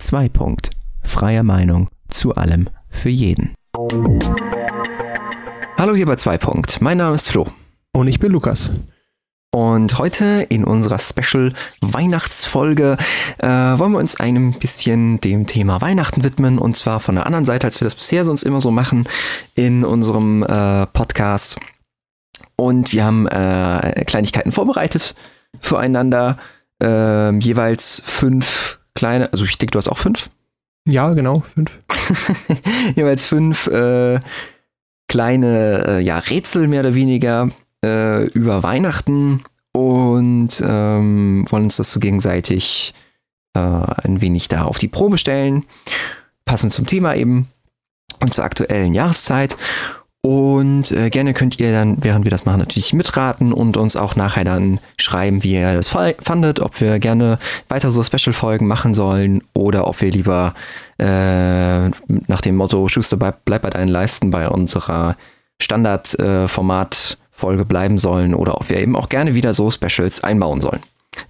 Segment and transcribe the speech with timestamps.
[0.00, 0.28] 2.
[0.30, 0.70] Punkt.
[1.02, 3.54] Freie Meinung zu allem für jeden.
[5.78, 6.38] Hallo hier bei 2.
[6.38, 6.80] Punkt.
[6.80, 7.46] Mein Name ist Flo.
[7.92, 8.70] Und ich bin Lukas.
[9.52, 12.96] Und heute in unserer Special Weihnachtsfolge
[13.38, 17.44] äh, wollen wir uns ein bisschen dem Thema Weihnachten widmen und zwar von der anderen
[17.44, 19.08] Seite, als wir das bisher sonst immer so machen
[19.54, 21.58] in unserem äh, Podcast.
[22.56, 25.14] Und wir haben äh, Kleinigkeiten vorbereitet
[25.60, 26.38] füreinander,
[26.82, 30.30] äh, jeweils fünf kleine, also ich denke, du hast auch fünf.
[30.86, 31.78] Ja, genau, fünf.
[32.96, 34.20] jeweils fünf äh,
[35.08, 37.50] kleine äh, ja, Rätsel mehr oder weniger
[37.84, 39.42] äh, über Weihnachten
[39.72, 42.94] und ähm, wollen uns das so gegenseitig
[43.54, 45.64] äh, ein wenig da auf die Probe stellen,
[46.44, 47.48] passend zum Thema eben
[48.20, 49.56] und zur aktuellen Jahreszeit.
[50.22, 54.16] Und äh, gerne könnt ihr dann, während wir das machen, natürlich mitraten und uns auch
[54.16, 57.38] nachher dann schreiben, wie ihr das fandet, ob wir gerne
[57.68, 60.54] weiter so Special-Folgen machen sollen oder ob wir lieber
[60.98, 61.88] äh,
[62.28, 65.16] nach dem Motto Schuster bleib, bleib bei deinen Leisten bei unserer
[65.62, 70.80] Standardformat-Folge bleiben sollen oder ob wir eben auch gerne wieder so Specials einbauen sollen.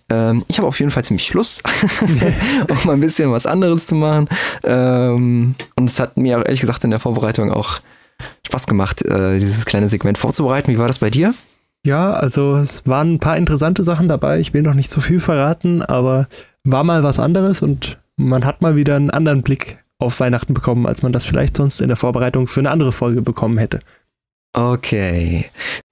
[0.08, 1.62] Ähm, ich habe auf jeden Fall ziemlich Lust,
[2.68, 4.28] auch mal ein bisschen was anderes zu machen.
[4.64, 7.78] Ähm, und es hat mir auch ehrlich gesagt in der Vorbereitung auch
[8.50, 10.72] Spaß gemacht, äh, dieses kleine Segment vorzubereiten.
[10.72, 11.34] Wie war das bei dir?
[11.86, 14.40] Ja, also es waren ein paar interessante Sachen dabei.
[14.40, 16.28] Ich will noch nicht zu viel verraten, aber
[16.64, 20.86] war mal was anderes und man hat mal wieder einen anderen Blick auf Weihnachten bekommen,
[20.86, 23.80] als man das vielleicht sonst in der Vorbereitung für eine andere Folge bekommen hätte.
[24.52, 25.46] Okay.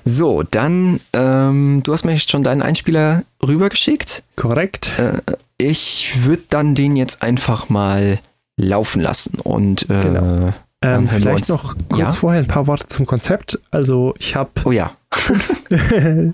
[0.05, 4.25] So, dann, ähm, du hast mir schon deinen Einspieler rübergeschickt.
[4.37, 4.99] Korrekt.
[4.99, 5.21] Äh,
[5.59, 8.19] ich würde dann den jetzt einfach mal
[8.57, 10.55] laufen lassen und äh, genau.
[10.81, 12.11] Ähm, vielleicht noch kurz ja?
[12.11, 13.59] vorher ein paar Worte zum Konzept.
[13.71, 14.97] Also ich habe oh ja.
[15.13, 15.55] fünf,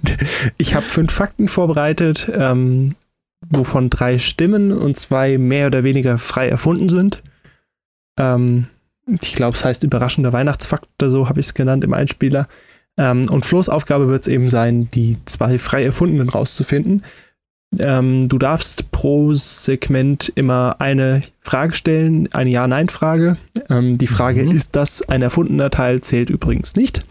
[0.58, 2.94] ich habe fünf Fakten vorbereitet, ähm,
[3.48, 7.22] wovon drei stimmen und zwei mehr oder weniger frei erfunden sind.
[8.18, 8.66] Ähm,
[9.06, 12.46] ich glaube, es heißt überraschender Weihnachtsfakt oder so habe ich es genannt im Einspieler.
[12.96, 17.02] Ähm, und Flo's Aufgabe wird es eben sein, die zwei frei erfundenen rauszufinden.
[17.78, 23.36] Ähm, du darfst pro Segment immer eine Frage stellen, eine Ja-Nein-Frage.
[23.68, 24.56] Ähm, die Frage, mhm.
[24.56, 27.04] ist das ein erfundener Teil, zählt übrigens nicht.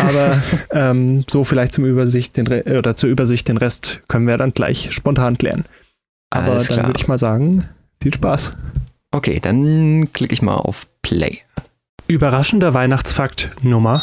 [0.00, 0.42] Aber
[0.72, 4.50] ähm, so vielleicht zum Übersicht den Re oder zur Übersicht den Rest können wir dann
[4.50, 5.64] gleich spontan klären.
[6.30, 7.68] Aber Alles dann würde ich mal sagen,
[8.00, 8.52] viel Spaß.
[9.12, 11.38] Okay, dann klicke ich mal auf Play.
[12.06, 14.02] Überraschender Weihnachtsfakt Nummer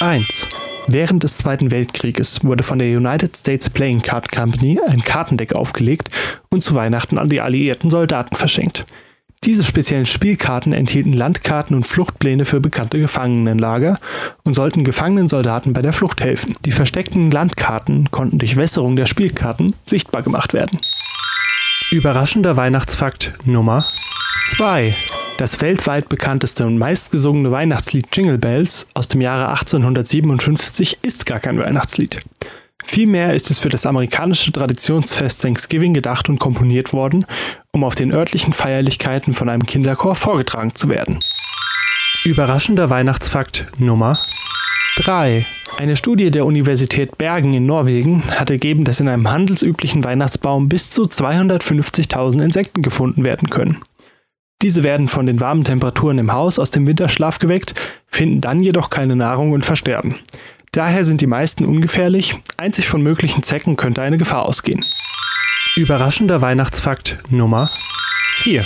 [0.00, 0.46] 1.
[0.88, 6.10] Während des Zweiten Weltkrieges wurde von der United States Playing Card Company ein Kartendeck aufgelegt
[6.48, 8.86] und zu Weihnachten an die alliierten Soldaten verschenkt.
[9.44, 13.98] Diese speziellen Spielkarten enthielten Landkarten und Fluchtpläne für bekannte Gefangenenlager
[14.44, 16.54] und sollten gefangenen Soldaten bei der Flucht helfen.
[16.64, 20.80] Die versteckten Landkarten konnten durch Wässerung der Spielkarten sichtbar gemacht werden.
[21.90, 23.84] Überraschender Weihnachtsfakt Nummer
[24.50, 24.96] 2.
[25.38, 31.58] Das weltweit bekannteste und meistgesungene Weihnachtslied Jingle Bells aus dem Jahre 1857 ist gar kein
[31.58, 32.22] Weihnachtslied.
[32.86, 37.26] Vielmehr ist es für das amerikanische Traditionsfest Thanksgiving gedacht und komponiert worden,
[37.72, 41.18] um auf den örtlichen Feierlichkeiten von einem Kinderchor vorgetragen zu werden.
[42.24, 44.18] Überraschender Weihnachtsfakt Nummer
[44.96, 45.44] 3.
[45.76, 50.88] Eine Studie der Universität Bergen in Norwegen hat ergeben, dass in einem handelsüblichen Weihnachtsbaum bis
[50.88, 53.82] zu 250.000 Insekten gefunden werden können.
[54.62, 57.74] Diese werden von den warmen Temperaturen im Haus aus dem Winterschlaf geweckt,
[58.06, 60.16] finden dann jedoch keine Nahrung und versterben.
[60.72, 64.84] Daher sind die meisten ungefährlich, einzig von möglichen Zecken könnte eine Gefahr ausgehen.
[65.76, 67.68] Überraschender Weihnachtsfakt Nummer
[68.38, 68.64] 4.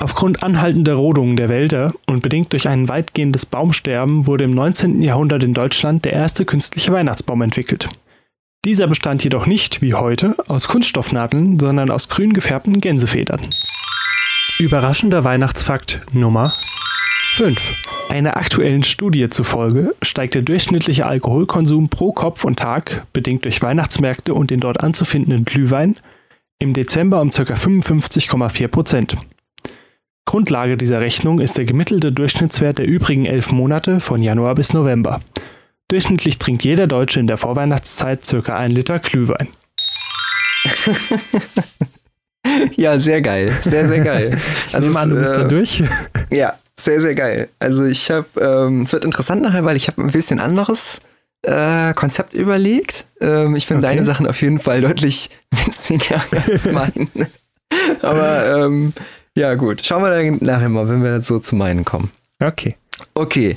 [0.00, 5.02] Aufgrund anhaltender Rodungen der Wälder und bedingt durch ein weitgehendes Baumsterben wurde im 19.
[5.02, 7.88] Jahrhundert in Deutschland der erste künstliche Weihnachtsbaum entwickelt.
[8.64, 13.40] Dieser bestand jedoch nicht, wie heute, aus Kunststoffnadeln, sondern aus grün gefärbten Gänsefedern.
[14.60, 16.52] Überraschender Weihnachtsfakt Nummer
[17.32, 17.72] 5.
[18.08, 24.32] Einer aktuellen Studie zufolge steigt der durchschnittliche Alkoholkonsum pro Kopf und Tag, bedingt durch Weihnachtsmärkte
[24.32, 25.96] und den dort anzufindenden Glühwein,
[26.60, 27.42] im Dezember um ca.
[27.42, 29.16] 55,4 Prozent.
[30.24, 35.20] Grundlage dieser Rechnung ist der gemittelte Durchschnittswert der übrigen elf Monate von Januar bis November.
[35.88, 38.56] Durchschnittlich trinkt jeder Deutsche in der Vorweihnachtszeit ca.
[38.56, 39.48] 1 Liter Glühwein.
[42.76, 43.52] ja, sehr geil.
[43.62, 44.38] Sehr, sehr geil.
[44.66, 45.82] Ich also nehme an, du bist äh, da durch.
[46.30, 47.48] Ja, sehr, sehr geil.
[47.58, 51.00] Also ich habe, ähm, es wird interessant nachher, weil ich habe ein bisschen anderes
[51.42, 53.06] äh, Konzept überlegt.
[53.20, 53.94] Ähm, ich finde okay.
[53.94, 57.08] deine Sachen auf jeden Fall deutlich witziger als meine.
[58.02, 58.92] Aber ähm,
[59.36, 59.84] ja, gut.
[59.84, 62.10] Schauen wir dann nachher mal, wenn wir so zu meinen kommen.
[62.40, 62.74] Okay.
[63.14, 63.56] Okay.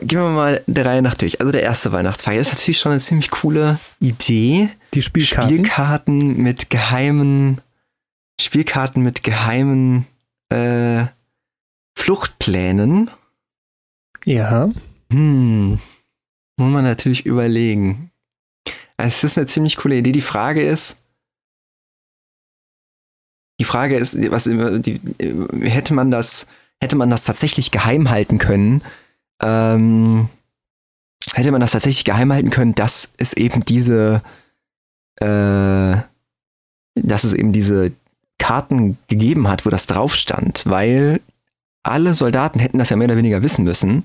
[0.00, 1.40] Gehen wir mal der Reihe nach durch.
[1.40, 4.70] Also der erste Weihnachtsfeier ist natürlich schon eine ziemlich coole Idee.
[4.94, 5.50] Die Spielkarten.
[5.50, 7.60] Spielkarten mit geheimen
[8.42, 10.06] Spielkarten mit geheimen
[10.48, 11.06] äh,
[11.96, 13.10] Fluchtplänen.
[14.24, 14.70] Ja.
[15.10, 15.78] Hm.
[16.56, 18.10] Muss man natürlich überlegen.
[18.96, 20.12] Also es ist eine ziemlich coole Idee.
[20.12, 20.96] Die Frage ist,
[23.60, 25.00] die Frage ist, was die,
[25.62, 26.46] hätte man das,
[26.80, 28.82] hätte man das tatsächlich geheim halten können?
[29.42, 30.28] Ähm,
[31.32, 34.22] hätte man das tatsächlich geheim halten können, dass es eben diese,
[35.16, 35.96] äh,
[36.94, 37.92] dass es eben diese
[38.42, 41.20] Karten gegeben hat, wo das drauf stand, weil
[41.84, 44.04] alle Soldaten hätten das ja mehr oder weniger wissen müssen,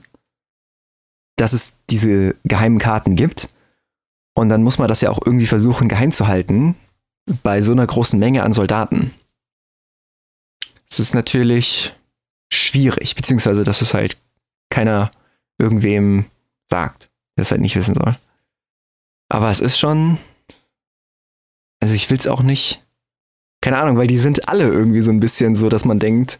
[1.38, 3.50] dass es diese geheimen Karten gibt.
[4.36, 6.76] Und dann muss man das ja auch irgendwie versuchen, geheim zu halten
[7.42, 9.12] bei so einer großen Menge an Soldaten.
[10.88, 11.96] Es ist natürlich
[12.54, 14.18] schwierig, beziehungsweise dass es halt
[14.70, 15.10] keiner
[15.58, 16.26] irgendwem
[16.70, 18.16] sagt, der es halt nicht wissen soll.
[19.30, 20.20] Aber es ist schon.
[21.80, 22.84] Also ich will es auch nicht.
[23.68, 26.40] Keine Ahnung, weil die sind alle irgendwie so ein bisschen so, dass man denkt,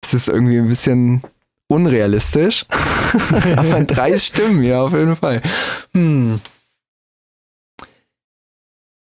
[0.00, 1.22] es ist irgendwie ein bisschen
[1.66, 2.66] unrealistisch.
[3.56, 5.42] Aber drei Stimmen, ja, auf jeden Fall.
[5.92, 6.40] Hm.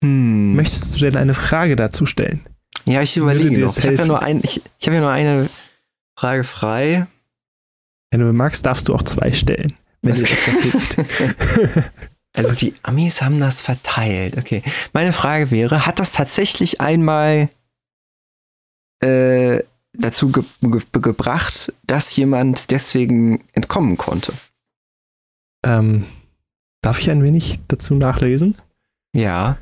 [0.04, 0.54] Hm.
[0.54, 2.44] Möchtest du denn eine Frage dazu stellen?
[2.84, 3.74] Ja, ich überlege noch.
[3.74, 5.48] Ich habe ja, nur ein, ich, ich hab ja nur eine
[6.18, 7.06] Frage frei.
[8.10, 9.72] Wenn du magst, darfst du auch zwei stellen,
[10.02, 10.96] wenn dir das was hilft.
[12.34, 14.36] also die Amis haben das verteilt.
[14.36, 14.62] Okay.
[14.92, 17.48] Meine Frage wäre, hat das tatsächlich einmal
[19.00, 24.32] äh, dazu ge ge gebracht, dass jemand deswegen entkommen konnte?
[25.64, 26.04] Ähm,
[26.82, 28.58] darf ich ein wenig dazu nachlesen?
[29.14, 29.58] Ja.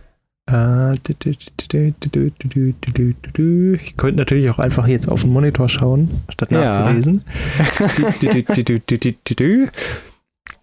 [3.83, 7.25] Ich könnte natürlich auch einfach jetzt auf den Monitor schauen, statt nachzulesen.
[7.59, 8.13] Ja.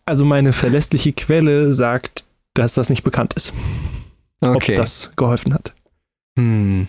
[0.10, 3.54] Also meine verlässliche Quelle sagt, dass das nicht bekannt ist.
[4.42, 4.74] Okay.
[4.74, 5.74] Ob das geholfen hat.
[6.38, 6.88] Hm.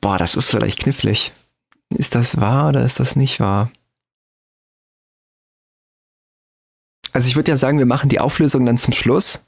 [0.00, 1.32] Boah, das ist vielleicht knifflig.
[1.90, 3.70] Ist das wahr oder ist das nicht wahr?
[7.12, 9.42] Also ich würde ja sagen, wir machen die Auflösung dann zum Schluss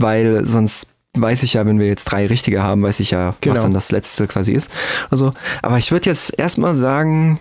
[0.00, 3.54] weil sonst weiß ich ja, wenn wir jetzt drei richtige haben, weiß ich ja, genau.
[3.54, 4.70] was dann das letzte quasi ist.
[5.10, 7.40] Also, aber ich würde jetzt erstmal sagen,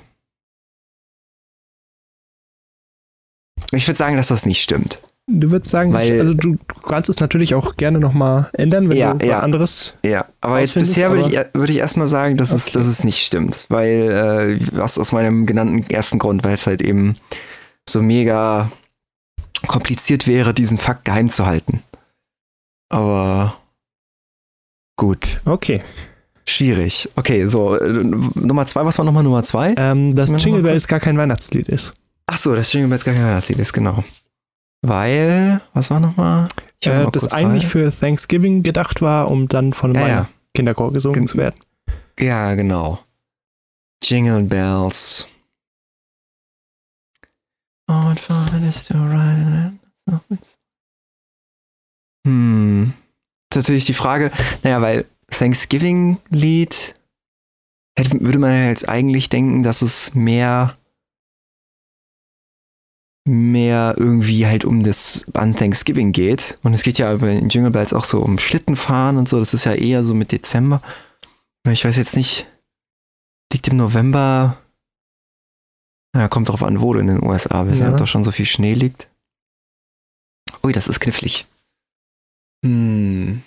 [3.71, 5.00] ich würde sagen, dass das nicht stimmt.
[5.31, 8.98] Du würdest sagen, Weil, also du, du, kannst es natürlich auch gerne nochmal ändern, wenn
[8.98, 9.94] ja, du was ja, anderes.
[10.04, 12.57] Ja, aber jetzt bisher würde ich, würd ich erstmal sagen, dass, okay.
[12.57, 13.68] es, dass es nicht stimmt.
[13.69, 17.18] Weil, äh, was aus meinem genannten ersten Grund, weil es halt eben
[17.88, 18.71] so mega
[19.68, 21.83] kompliziert wäre, diesen Fakt geheim zu halten.
[22.89, 23.57] Aber
[24.98, 25.42] gut.
[25.45, 25.81] Okay.
[26.45, 27.07] Schwierig.
[27.16, 29.75] Okay, so, äh, Nummer zwei, was war nochmal Nummer zwei?
[29.77, 31.94] Ähm, dass Jingle Bells gar kein Weihnachtslied ist.
[32.31, 34.04] Ach so, dass Jingle Bells Weihnachtslied ist, genau.
[34.84, 36.48] Weil, was war nochmal?
[36.84, 37.70] Äh, das eigentlich rein.
[37.70, 40.30] für Thanksgiving gedacht war, um dann von ja, ja.
[40.54, 41.60] Kinderchor gesungen Gen zu werden.
[42.20, 43.00] Ja, genau.
[44.04, 45.28] Jingle Bells.
[47.88, 49.74] Oh, what fun it is to ride
[52.28, 52.94] hm.
[53.50, 54.31] Das ist natürlich die Frage,
[54.64, 56.96] naja, weil Thanksgiving-Lied
[57.98, 60.78] würde man ja jetzt eigentlich denken, dass es mehr
[63.25, 66.57] mehr irgendwie halt um das an Thanksgiving geht.
[66.63, 69.39] Und es geht ja bei Jingle Bells auch so um Schlittenfahren und so.
[69.39, 70.81] Das ist ja eher so mit Dezember.
[71.68, 72.47] Ich weiß jetzt nicht,
[73.54, 74.57] liegt im November.
[76.14, 77.92] Na, kommt drauf an, wo du in den USA bist, ja.
[77.92, 79.07] ob da schon so viel Schnee liegt.
[80.64, 81.45] Ui, das ist knifflig.
[82.66, 83.44] Hm.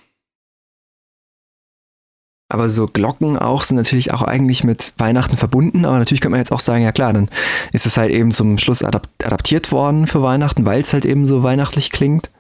[2.53, 5.87] Aber so Glocken auch sind natürlich auch eigentlich mit Weihnachten verbunden.
[5.87, 7.31] Aber natürlich könnte man jetzt auch sagen, ja klar, dann
[7.73, 11.25] ist es halt eben zum Schluss adap adaptiert worden für Weihnachten, weil es halt eben
[11.25, 12.31] so weihnachtlich klingt.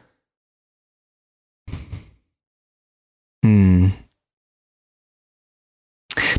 [3.42, 3.94] Hm.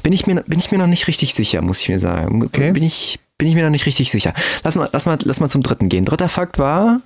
[0.04, 2.44] Bin ich, mir, bin ich mir noch nicht richtig sicher, muss ich mir sagen.
[2.44, 2.74] Okay.
[2.74, 4.36] Bin, ich, bin ich mir noch nicht richtig sicher.
[4.64, 6.06] Lass mal, lass, mal, lass mal zum dritten gehen.
[6.06, 7.02] Dritter Fakt war,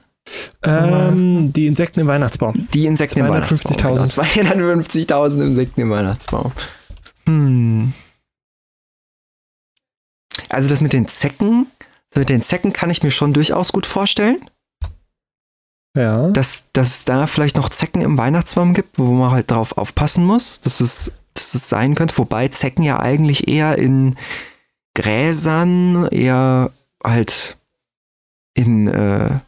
[0.63, 2.67] ähm, die Insekten im Weihnachtsbaum.
[2.73, 3.77] Die Insekten im Weihnachtsbaum.
[3.77, 5.43] 250.000 genau.
[5.45, 6.51] Insekten im Weihnachtsbaum.
[7.27, 7.93] Hm.
[10.49, 11.67] Also das mit den Zecken,
[12.15, 14.49] mit den Zecken kann ich mir schon durchaus gut vorstellen.
[15.95, 16.29] Ja.
[16.29, 20.25] Dass, dass es da vielleicht noch Zecken im Weihnachtsbaum gibt, wo man halt drauf aufpassen
[20.25, 22.17] muss, dass es, dass es sein könnte.
[22.17, 24.15] Wobei Zecken ja eigentlich eher in
[24.93, 26.71] Gräsern, eher
[27.03, 27.57] halt
[28.53, 29.39] in äh,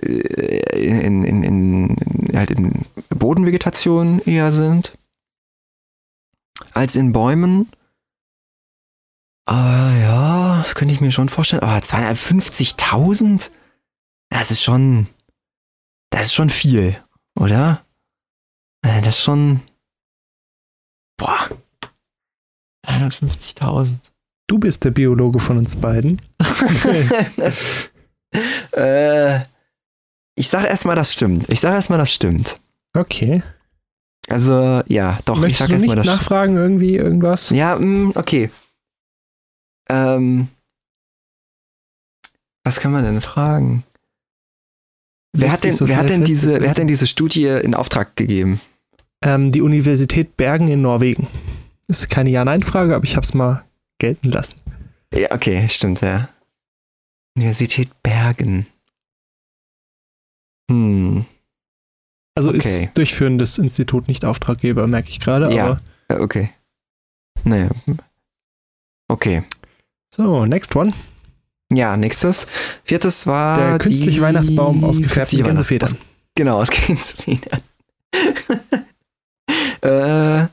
[0.00, 1.96] in, in, in,
[2.34, 4.92] halt in Bodenvegetation eher sind
[6.72, 7.70] als in Bäumen.
[9.44, 11.62] Aber ja, das könnte ich mir schon vorstellen.
[11.62, 13.50] Aber 250.000?
[14.30, 15.08] Das ist schon,
[16.10, 16.96] das ist schon viel,
[17.38, 17.84] oder?
[18.82, 19.60] Äh, das ist schon,
[21.18, 21.50] boah,
[22.86, 23.96] 250.000.
[24.46, 26.22] Du bist der Biologe von uns beiden.
[28.72, 29.40] äh,
[30.34, 31.48] ich sage erstmal, das stimmt.
[31.50, 32.60] Ich sage erstmal, das stimmt.
[32.94, 33.42] Okay.
[34.28, 37.50] Also, ja, doch, Möchtest ich sage du erstmal, nicht das nachfragen irgendwie irgendwas?
[37.50, 38.50] Ja, mh, okay.
[39.90, 40.48] Ähm,
[42.64, 43.84] was kann man denn fragen?
[45.34, 48.16] Wer hat, denn, so wer, hat denn diese, wer hat denn diese Studie in Auftrag
[48.16, 48.60] gegeben?
[49.24, 51.28] Ähm, die Universität Bergen in Norwegen.
[51.88, 53.64] Ist keine Ja-Nein-Frage, aber ich habe es mal
[53.98, 54.56] gelten lassen.
[55.14, 56.28] Ja, okay, stimmt, ja.
[57.36, 58.66] Universität Bergen.
[60.72, 61.26] Hm,
[62.34, 62.58] Also Okay.
[62.58, 65.54] ist durchführendes Institut nicht Auftraggeber, merke ich gerade.
[65.54, 65.64] Ja.
[65.66, 66.50] Aber ja, okay.
[67.44, 67.68] Naja.
[69.08, 69.42] Okay.
[70.14, 70.92] so, next one.
[71.72, 72.46] Ja, nächstes.
[72.84, 73.56] Viertes war.
[73.56, 75.96] Der künstliche Weihnachtsbaum aus gefärbten Gänsefedern.
[76.34, 77.60] Genau, aus Gänsefedern.
[79.82, 80.46] äh,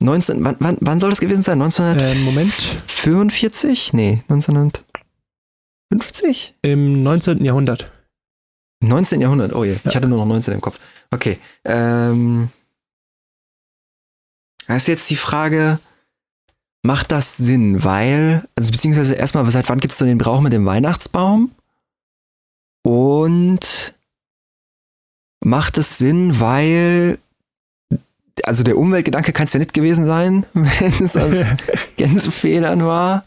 [0.00, 1.60] 19, wann, wann, wann soll das gewesen sein?
[1.60, 2.52] Äh, Moment.
[3.04, 3.92] 1945?
[3.94, 6.54] Nee, 1950?
[6.62, 7.44] Im 19.
[7.44, 7.90] Jahrhundert.
[8.80, 9.20] 19.
[9.20, 9.80] Jahrhundert, oh je, Ja.
[9.84, 10.78] ich hatte nur noch 19 im Kopf.
[11.10, 11.38] Okay.
[11.64, 12.50] Ähm,
[14.66, 15.78] da ist jetzt die Frage,
[16.82, 17.82] macht das Sinn?
[17.84, 21.50] Weil, also beziehungsweise erstmal, seit wann gibt es denn den Brauch mit dem Weihnachtsbaum?
[22.84, 23.94] Und
[25.44, 27.18] macht es Sinn, weil,
[28.44, 31.44] also der Umweltgedanke kann es ja nicht gewesen sein, wenn es aus
[31.96, 33.24] Gänsefedern war.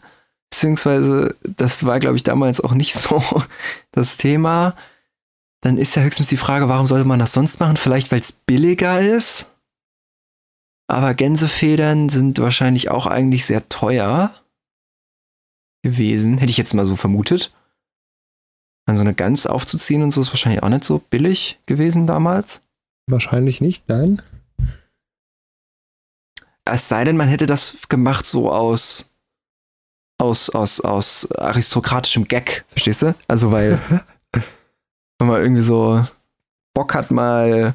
[0.50, 3.22] Beziehungsweise, das war, glaube ich, damals auch nicht so
[3.92, 4.76] das Thema.
[5.62, 7.76] Dann ist ja höchstens die Frage, warum sollte man das sonst machen?
[7.76, 9.48] Vielleicht, weil es billiger ist.
[10.88, 14.34] Aber Gänsefedern sind wahrscheinlich auch eigentlich sehr teuer
[15.82, 16.38] gewesen.
[16.38, 17.52] Hätte ich jetzt mal so vermutet.
[18.86, 22.62] Also eine Gans aufzuziehen und so ist wahrscheinlich auch nicht so billig gewesen damals.
[23.08, 24.20] Wahrscheinlich nicht, nein.
[26.64, 29.10] Es sei denn, man hätte das gemacht so aus,
[30.18, 33.14] aus, aus, aus aristokratischem Gag, verstehst du?
[33.28, 33.80] Also weil,
[35.18, 36.04] wenn man irgendwie so
[36.74, 37.74] Bock hat, mal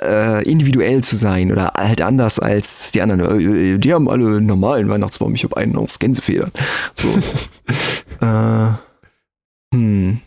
[0.00, 3.20] äh, individuell zu sein oder halt anders als die anderen.
[3.20, 6.52] Äh, Die haben alle einen normalen Weihnachtsbaum, ich habe einen aus Gänsefedern.
[6.94, 7.08] So.
[8.20, 8.68] äh,
[9.74, 10.20] hm.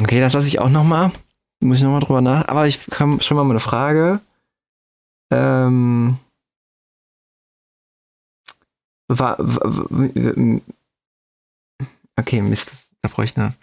[0.00, 1.12] Okay, das lasse ich auch noch mal.
[1.60, 2.48] Muss ich noch mal drüber nach.
[2.48, 4.20] Aber ich habe schon mal eine Frage.
[5.30, 6.18] Ähm,
[9.08, 10.62] war, war, war,
[12.22, 13.54] okay, Mist, da brauche ich eine.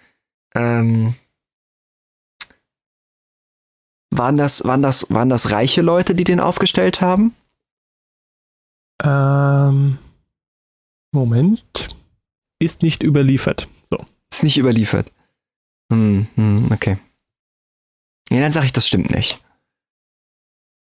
[0.56, 1.16] Ähm,
[4.12, 7.36] waren das, waren das, waren das reiche Leute, die den aufgestellt haben?
[9.01, 9.98] Ähm,
[11.12, 11.89] Moment.
[12.60, 13.68] Ist nicht überliefert.
[13.89, 14.06] So.
[14.32, 15.12] Ist nicht überliefert.
[15.92, 16.98] Hm, hm, okay.
[18.30, 19.42] Ja, dann sage ich, das stimmt nicht.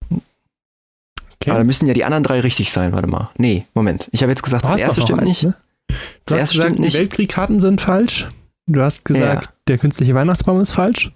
[0.10, 1.52] Okay.
[1.52, 3.30] Aber dann müssen ja die anderen drei richtig sein, warte mal.
[3.38, 4.10] Nee, Moment.
[4.12, 5.44] Ich habe jetzt gesagt, das erste stimmt eins, nicht.
[5.44, 5.56] ne?
[5.88, 6.94] Du Das hast gesagt, die.
[6.94, 8.30] Weltkriegkarten sind falsch.
[8.68, 9.52] Du hast gesagt, Ja.
[9.68, 11.12] der künstliche Weihnachtsbaum ist falsch.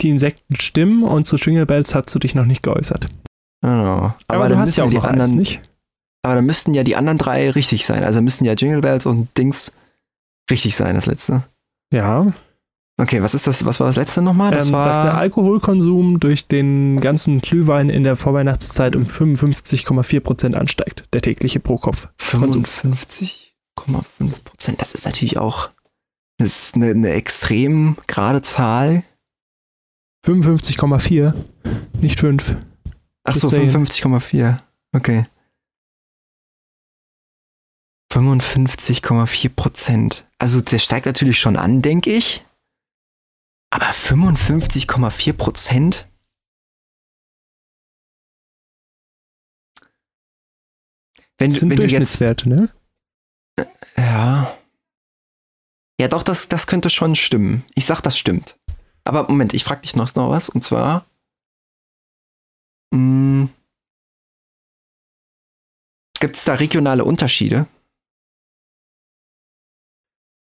[0.00, 3.06] Die Insekten stimmen und zu Jingle Bells hast du dich noch nicht geäußert.
[3.62, 4.14] Genau.
[4.28, 5.60] Aber, dann du hast ja auch die noch eins, anderen, nicht?
[6.22, 8.04] Aber dann müssten ja die anderen drei richtig sein.
[8.04, 9.72] Also müssten ja Jingle Bells und Dings
[10.50, 11.42] richtig sein, das letzte.
[11.92, 12.26] Ja.
[13.00, 13.64] Okay, was ist das?
[13.64, 14.50] Was war das letzte nochmal?
[14.50, 20.54] Das ähm, war dass der Alkoholkonsum durch den ganzen Glühwein in der Vorweihnachtszeit um 55,4%
[20.54, 22.08] ansteigt, der tägliche pro Kopf.
[23.86, 24.80] 55,5 Prozent.
[24.80, 25.70] Das ist natürlich auch
[26.40, 29.02] das ist eine, eine extrem gerade Zahl.
[30.24, 31.34] 55,4,
[32.00, 32.56] nicht 5.
[33.24, 33.70] Ach so, saying.
[33.70, 34.62] 55,4.
[34.94, 35.26] Okay.
[38.12, 40.26] 55,4 Prozent.
[40.38, 42.44] Also der steigt natürlich schon an, denke ich.
[43.70, 46.08] Aber 55,4 Prozent?
[51.38, 52.74] Wenn, Das du- sind wenn du jetzt Durchschnittswerte, ne?
[53.98, 54.56] Ja.
[56.00, 57.64] Ja, doch, das, das könnte schon stimmen.
[57.74, 58.56] Ich sag, das stimmt.
[59.04, 60.48] Aber Moment, ich frag dich noch, noch was.
[60.48, 61.04] Und zwar.
[66.20, 67.66] Gibt es da regionale Unterschiede?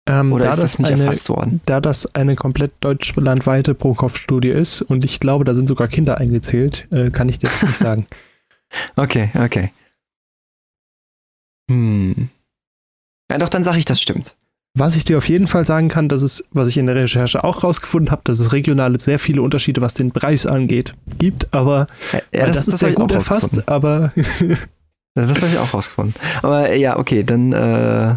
[0.08, 1.62] Ähm, Oder da, ist das das nicht eine, erfasst worden?
[1.66, 6.92] da das eine komplett deutschlandweite Pro-Kopf-Studie ist und ich glaube, da sind sogar Kinder eingezählt,
[6.92, 8.08] äh, kann ich dir das nicht sagen.
[8.96, 9.72] Okay, okay.
[11.70, 12.32] Hm.
[13.32, 14.36] Ja, doch, dann sage ich, das stimmt.
[14.76, 17.44] Was ich dir auf jeden Fall sagen kann, dass es, was ich in der Recherche
[17.44, 21.86] auch rausgefunden habe, dass es regional sehr viele Unterschiede, was den Preis angeht, gibt, aber
[22.12, 24.56] Ja, weil das, ist hab sehr gut erfasst, aber Ja,
[25.28, 26.16] Das habe ich auch rausgefunden.
[26.42, 27.54] Aber äh, ja, okay, dann.
[27.54, 28.16] Äh,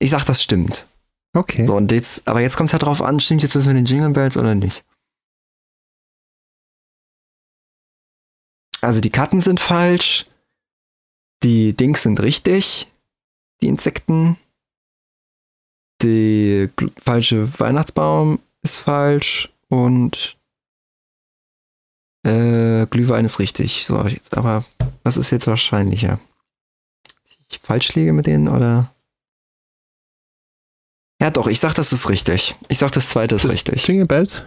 [0.00, 0.86] ich sag, das stimmt.
[1.34, 1.66] okay.
[1.66, 3.86] So, und jetzt, aber jetzt kommt es halt drauf an, stimmt jetzt das mit den
[3.86, 4.84] Jingle Bells oder nicht?
[8.82, 10.26] Also die Karten sind falsch.
[11.42, 12.89] Die Dings sind richtig.
[13.62, 14.36] Die Insekten.
[16.02, 19.52] Gl- falsche Weihnachtsbaum ist falsch.
[19.68, 20.38] Und
[22.26, 23.84] äh, Glühwein ist richtig.
[23.86, 24.64] So, jetzt, aber
[25.02, 26.18] was ist jetzt wahrscheinlicher?
[27.50, 28.94] Ich falsch liege mit denen oder?
[31.20, 32.56] Ja, doch, ich sag, das ist richtig.
[32.68, 33.86] Ich sag, das zweite ist Das richtig.
[33.86, 34.44] Jingle Bells?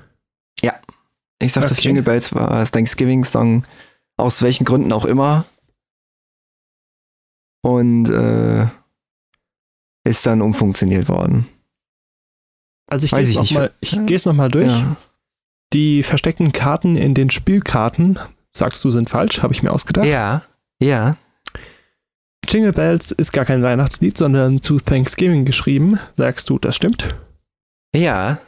[1.40, 1.88] Ich sag, das Okay.
[1.88, 3.66] Jingle Bells war das Thanksgiving-Song,
[4.16, 5.44] aus welchen Gründen auch immer.
[7.62, 8.68] Und äh,
[10.04, 11.48] ist dann umfunktioniert worden.
[12.88, 13.72] Also ich gehe es nochmal
[14.26, 14.72] noch mal durch.
[14.72, 14.96] Ja.
[15.74, 18.20] Die versteckten Karten in den Spielkarten,
[18.56, 20.06] sagst du, sind falsch, habe ich mir ausgedacht.
[20.06, 20.44] ja,
[20.80, 21.18] ja.
[22.48, 25.98] Jingle Bells ist gar kein Weihnachtslied, sondern zu Thanksgiving geschrieben.
[26.16, 27.16] Sagst du, das stimmt?
[27.96, 28.40] Ja,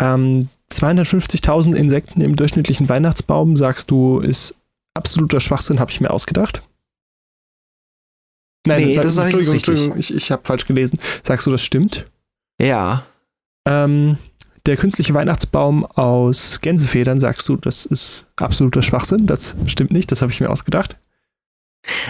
[0.00, 4.54] Ähm, 250.000 Insekten im durchschnittlichen Weihnachtsbaum, sagst du, ist
[4.94, 6.62] absoluter Schwachsinn, habe ich mir ausgedacht.
[8.66, 9.68] Nein, Nee, sag- das sag ich, ist Entschuldigung, richtig.
[9.68, 10.98] Entschuldigung, ich, ich habe falsch gelesen.
[11.22, 12.06] Sagst du, das stimmt?
[12.60, 13.04] ja.
[13.66, 14.18] Ähm,
[14.66, 19.26] der künstliche Weihnachtsbaum aus Gänsefedern, sagst du, das ist absoluter Schwachsinn.
[19.26, 20.96] Das stimmt nicht, das habe ich mir ausgedacht.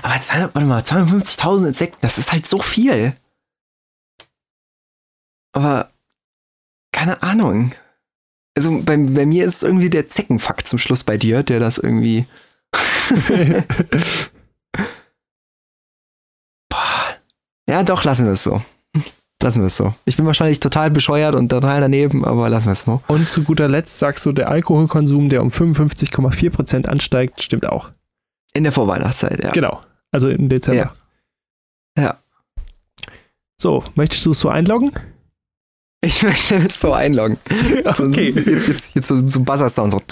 [0.02, 3.16] Aber 200, warte mal, 250.000 Insekten, das ist halt so viel.
[5.52, 5.90] Aber
[6.92, 7.72] keine Ahnung.
[8.56, 11.78] Also bei, bei mir ist es irgendwie der Zeckenfakt zum Schluss bei dir, der das
[11.78, 12.26] irgendwie.
[16.68, 17.16] Boah.
[17.68, 18.60] Ja, doch, lassen wir es so.
[19.42, 19.94] Lassen wir es so.
[20.04, 23.02] Ich bin wahrscheinlich total bescheuert und total daneben, aber lassen wir es so.
[23.08, 27.90] Und zu guter Letzt sagst du, der Alkoholkonsum, der um 55,4% ansteigt, stimmt auch.
[28.52, 29.50] In der Vorweihnachtszeit, ja.
[29.50, 29.80] Genau.
[30.12, 30.94] Also im Dezember.
[31.96, 32.02] Ja.
[32.02, 32.18] Ja.
[33.60, 34.92] So, möchtest du es so einloggen?
[36.04, 37.38] Ich möchte das so einloggen.
[37.96, 38.30] So, Okay.
[38.36, 39.92] Jetzt, jetzt, jetzt so, so ein Buzzer-Sound.
[39.92, 40.02] So.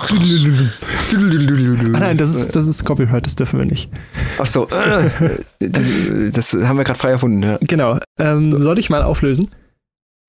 [1.12, 3.90] Ah nein, das ist, das ist Copyright, das dürfen wir nicht.
[4.38, 4.66] Ach so.
[4.66, 5.84] Das,
[6.32, 7.42] das haben wir gerade frei erfunden.
[7.42, 7.98] Ja, Genau.
[8.18, 9.50] Ähm, soll ich mal auflösen?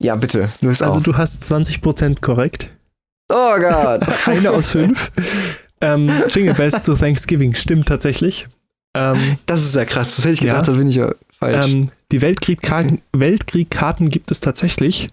[0.01, 0.49] ja bitte.
[0.61, 1.03] Löst Also auf.
[1.03, 2.73] du hast 20% korrekt.
[3.29, 4.01] oh Gott.
[4.25, 5.11] Eine aus fünf.
[5.79, 8.47] ähm, Jingle Bells to Thanksgiving stimmt tatsächlich.
[8.95, 10.17] Ähm, Das ist ja krass.
[10.17, 10.53] Das hätte ich Ja.
[10.53, 11.65] gedacht, da bin ich ja falsch.
[11.65, 15.07] ähm, die Weltkriegkarten, Weltkriegkarten gibt es tatsächlich,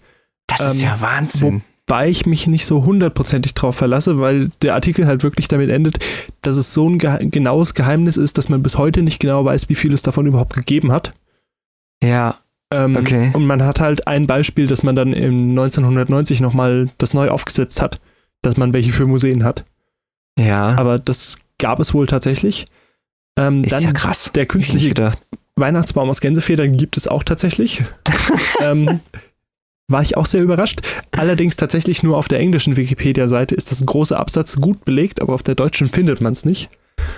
[0.59, 1.63] das ist ähm, ja Wahnsinn.
[1.87, 5.99] wobei ich mich nicht so hundertprozentig drauf verlasse, weil der Artikel halt wirklich damit endet,
[6.43, 9.69] dass es so ein gehe genaues Geheimnis ist, dass man bis heute nicht genau weiß,
[9.69, 11.13] wie viel es davon überhaupt gegeben hat.
[12.03, 12.37] Ja,
[12.73, 13.31] Ähm, Okay.
[13.33, 17.83] Und man hat halt ein Beispiel, dass man dann im 1990 nochmal das neu aufgesetzt
[17.83, 18.01] hat,
[18.43, 19.65] dass man welche für Museen hat.
[20.39, 20.77] ja.
[20.77, 22.67] Aber das gab es wohl tatsächlich.
[23.37, 24.31] Ähm, ist dann ja krass.
[24.35, 25.13] der künstliche.
[25.57, 27.83] Weihnachtsbaum aus Gänsefedern gibt es auch tatsächlich.
[28.63, 29.01] ähm,
[29.91, 30.81] war ich auch sehr überrascht.
[31.13, 35.35] Allerdings tatsächlich nur auf der englischen Wikipedia-Seite ist das ein großer Absatz gut belegt, aber
[35.35, 36.69] auf der deutschen findet man es nicht.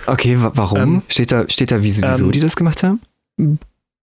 [0.05, 0.79] Okay, wa warum?
[0.79, 3.01] Ähm, steht da, steht da wieso, wieso ähm, die das gemacht haben?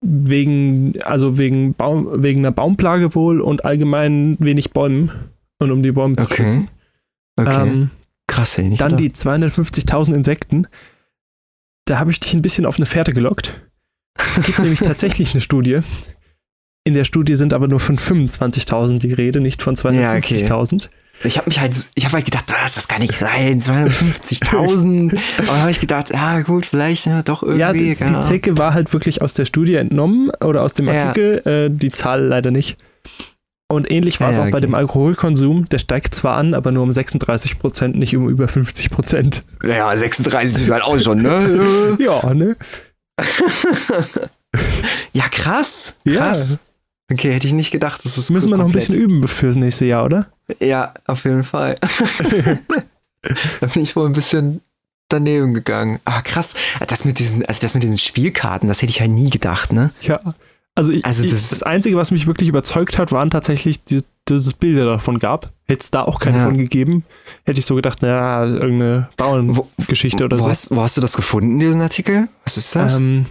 [0.02, 5.10] Wegen, also wegen, Baum, wegen einer Baumplage wohl und allgemein wenig Bäumen
[5.58, 6.44] und um die Bäume zu Okay.
[6.44, 6.68] schützen.
[7.36, 7.68] Okay.
[7.68, 7.90] Ähm,
[8.26, 8.68] krass, ey.
[8.68, 9.00] Nicht dann gedacht.
[9.00, 10.66] die 250.000 Insekten.
[11.84, 13.60] Da habe ich dich ein bisschen auf eine Fährte gelockt.
[14.36, 15.80] Es gibt nämlich tatsächlich eine Studie.
[16.90, 20.44] In der Studie sind aber nur von 25.000 die Rede, nicht von Ja, okay.
[20.44, 20.88] 250.000.
[21.22, 25.16] Ich habe mich halt, ich habe halt gedacht, das, das kann nicht sein, 250.000.
[25.38, 27.60] Aber dann habe ich gedacht, ja gut, vielleicht ja, doch irgendwie.
[27.60, 28.20] Ja, die, die.
[28.22, 30.94] Zecke war halt wirklich aus der Studie entnommen oder aus dem Ja.
[30.94, 32.76] Artikel, äh, die Zahl leider nicht.
[33.68, 34.62] Und ähnlich war es Ja, auch bei okay.
[34.62, 35.68] dem Alkoholkonsum.
[35.68, 39.44] Der steigt zwar an, aber nur um 36 Prozent, nicht um über 50 Prozent.
[39.62, 41.96] Ja, 36 ist halt auch schon, ne?
[42.00, 42.56] Ja, ne?
[45.12, 45.94] ja, krass.
[46.02, 46.16] Ja.
[46.16, 46.58] Krass.
[47.12, 49.84] Okay, hätte ich nicht gedacht, dass es Müssen wir noch ein bisschen üben fürs nächste
[49.86, 50.26] Jahr, oder?
[50.60, 51.76] Ja, auf jeden Fall.
[53.60, 54.60] da bin ich wohl ein bisschen
[55.08, 55.98] daneben gegangen.
[56.04, 56.54] Ah, krass.
[56.86, 59.90] Das mit diesen, also das mit diesen Spielkarten, das hätte ich halt nie gedacht, ne?
[60.02, 60.20] Ja.
[60.76, 64.02] Also, ich, Also ich, das- das, Einzige, was mich wirklich überzeugt hat, waren tatsächlich, die,
[64.26, 65.50] dass es Bilder davon gab.
[65.66, 66.44] Hätte es da auch keine Ja.
[66.44, 67.04] von gegeben,
[67.44, 70.48] hätte ich so gedacht, naja, irgendeine Bauerngeschichte oder wo, so.
[70.48, 72.28] Hast, wo hast du das gefunden, diesen Artikel?
[72.44, 72.98] Was ist das?
[73.00, 73.26] Ähm,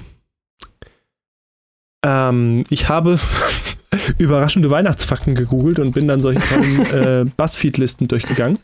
[2.05, 3.19] ähm, ich habe
[4.17, 6.39] überraschende Weihnachtsfakten gegoogelt und bin dann solche
[7.23, 8.59] äh, Buzzfeed-Listen durchgegangen.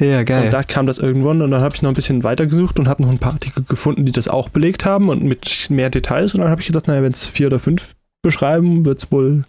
[0.00, 0.44] ja, geil.
[0.46, 3.02] Und da kam das irgendwann und dann habe ich noch ein bisschen weitergesucht und habe
[3.02, 6.34] noch ein paar Artikel gefunden, die das auch belegt haben und mit mehr Details.
[6.34, 9.42] Und dann habe ich gedacht, naja, wenn es vier oder fünf beschreiben, wird es wohl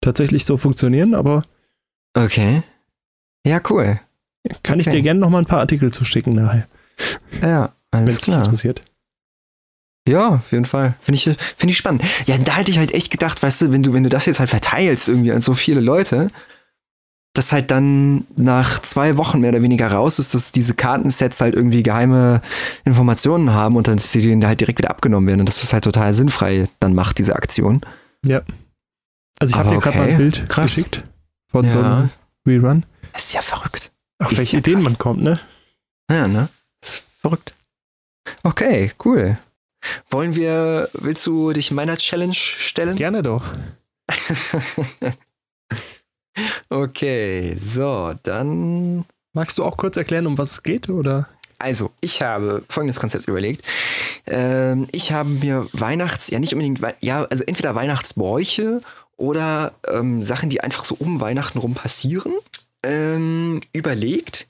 [0.00, 1.14] tatsächlich so funktionieren.
[1.14, 1.42] Aber
[2.16, 2.62] okay.
[3.46, 4.00] Ja, cool.
[4.62, 4.96] kann ich Okay.
[4.96, 6.66] dir gerne noch mal ein paar Artikel zuschicken nachher,
[7.40, 8.44] Ja, wenn alles es dich klar.
[8.44, 8.82] interessiert.
[10.06, 10.94] Ja, auf jeden Fall.
[11.00, 12.02] Finde ich, finde ich spannend.
[12.26, 14.38] Ja, da hätte ich halt echt gedacht, weißt du, wenn du, wenn du das jetzt
[14.40, 16.30] halt verteilst irgendwie an so viele Leute,
[17.34, 21.54] dass halt dann nach zwei Wochen mehr oder weniger raus ist, dass diese Kartensets halt
[21.54, 22.40] irgendwie geheime
[22.84, 25.72] Informationen haben und dann dass die denen halt direkt wieder abgenommen werden und dass das
[25.72, 27.82] halt total sinnfrei dann macht, diese Aktion.
[28.24, 28.40] Ja.
[29.38, 30.64] Also ich habe dir gerade okay, mal ein Bild krass.
[30.74, 31.04] geschickt
[31.50, 31.96] von so Ja.
[31.96, 32.10] einem
[32.46, 32.86] Rerun.
[33.12, 33.92] Das ist ja verrückt.
[34.18, 35.38] Auf Ist welche ja Ideen man kommt, ne?
[36.10, 36.48] Ja, ne?
[36.80, 37.54] Das ist verrückt.
[38.44, 39.36] Okay, cool.
[40.10, 42.96] Wollen wir, willst du dich meiner Challenge stellen?
[42.96, 43.44] Gerne doch.
[46.68, 49.04] okay, so, dann.
[49.32, 51.28] Magst du auch kurz erklären, um was es geht, oder?
[51.58, 53.62] Also, ich habe folgendes Konzept überlegt.
[54.26, 58.80] Ähm, ich habe mir Weihnachts, ja nicht unbedingt, ja, also entweder Weihnachtsbräuche
[59.16, 62.32] oder ähm, Sachen, die einfach so um Weihnachten rum passieren,
[62.82, 64.46] ähm, überlegt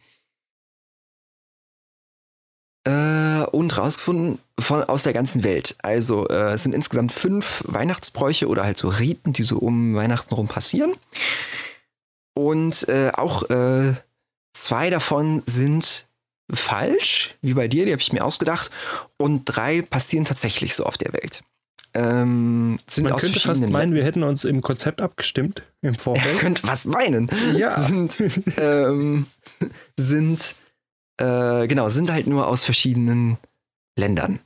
[2.87, 3.16] äh,
[3.53, 5.77] und rausgefunden von aus der ganzen Welt.
[5.83, 10.35] Also äh, es sind insgesamt fünf Weihnachtsbräuche oder halt so Riten, die so um Weihnachten
[10.35, 10.95] rum passieren.
[12.35, 13.95] Und äh, auch äh,
[14.55, 16.07] zwei davon sind
[16.53, 18.71] falsch, wie bei dir, die habe ich mir ausgedacht.
[19.17, 21.43] Und drei passieren tatsächlich so auf der Welt.
[21.95, 26.01] Ähm, sind Man aus könnte fast meinen, wir hätten uns im Konzept abgestimmt im Ihr
[26.01, 26.39] Vorfeld.
[26.39, 27.31] könnt was meinen.
[27.57, 27.81] Ja.
[27.81, 28.19] Sind,
[28.59, 29.27] ähm,
[29.97, 30.55] sind,
[31.19, 33.39] äh, genau, sind halt nur aus verschiedenen
[33.97, 34.41] Ländern.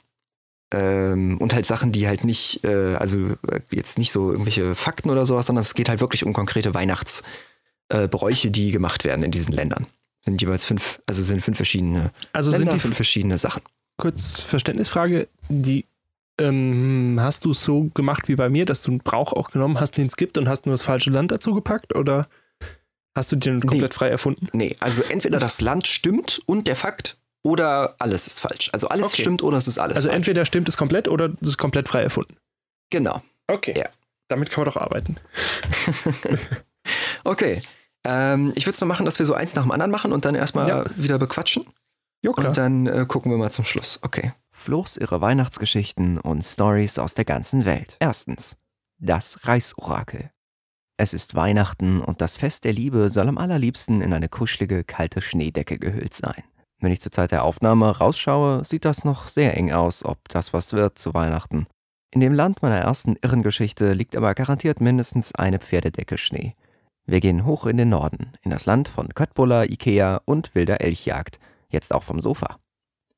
[0.72, 5.10] Ähm, und halt Sachen, die halt nicht, äh, also äh, jetzt nicht so irgendwelche Fakten
[5.10, 9.32] oder sowas, sondern es geht halt wirklich um konkrete Weihnachtsbräuche, äh, die gemacht werden in
[9.32, 9.86] diesen Ländern.
[10.20, 13.62] Sind jeweils fünf, also sind fünf verschiedene Also Länder, sind die fünf verschiedene Sachen.
[13.96, 15.86] kurz Verständnisfrage, die
[16.38, 19.80] ähm, hast du es so gemacht wie bei mir, dass du einen Brauch auch genommen
[19.80, 22.28] hast, den es gibt und hast nur das falsche Land dazu gepackt oder
[23.16, 24.48] hast du den komplett frei erfunden?
[24.52, 28.70] Nee, also entweder das Land stimmt und der Fakt oder alles ist falsch.
[28.72, 29.22] Also alles Okay.
[29.22, 30.16] stimmt oder es ist alles Also falsch.
[30.16, 32.36] entweder stimmt es komplett oder es ist komplett frei erfunden.
[32.90, 33.22] Genau.
[33.46, 33.74] Okay.
[33.76, 33.88] Ja.
[34.28, 35.16] Damit kann man doch arbeiten.
[37.24, 37.62] Okay.
[38.04, 40.24] Ähm, ich würde es so machen, dass wir so eins nach dem anderen machen und
[40.24, 40.84] dann erstmal Ja.
[40.96, 41.66] wieder bequatschen.
[42.22, 42.48] Jo, klar.
[42.48, 43.98] Und dann äh, gucken wir mal zum Schluss.
[44.02, 44.32] Okay.
[44.50, 47.96] Flochs ihre Weihnachtsgeschichten und Stories aus der ganzen Welt.
[48.00, 48.56] Erstens.
[48.98, 50.30] Das Reisorakel.
[51.02, 55.22] Es ist Weihnachten und das Fest der Liebe soll am allerliebsten in eine kuschelige, kalte
[55.22, 56.44] Schneedecke gehüllt sein.
[56.78, 60.52] Wenn ich zur Zeit der Aufnahme rausschaue, sieht das noch sehr eng aus, ob das
[60.52, 61.66] was wird zu Weihnachten.
[62.10, 66.54] In dem Land meiner ersten Irrengeschichte liegt aber garantiert mindestens eine Pferdedecke Schnee.
[67.06, 71.40] Wir gehen hoch in den Norden, in das Land von Köttbullar, Ikea und wilder Elchjagd,
[71.70, 72.58] jetzt auch vom Sofa.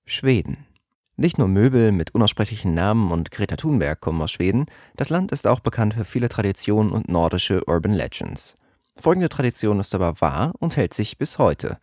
[0.04, 0.68] Schweden.
[1.16, 5.46] Nicht nur Möbel mit unaussprechlichen Namen und Greta Thunberg kommen aus Schweden, das Land ist
[5.46, 8.56] auch bekannt für viele Traditionen und nordische Urban Legends.
[8.96, 11.78] Folgende Tradition ist aber wahr und hält sich bis heute.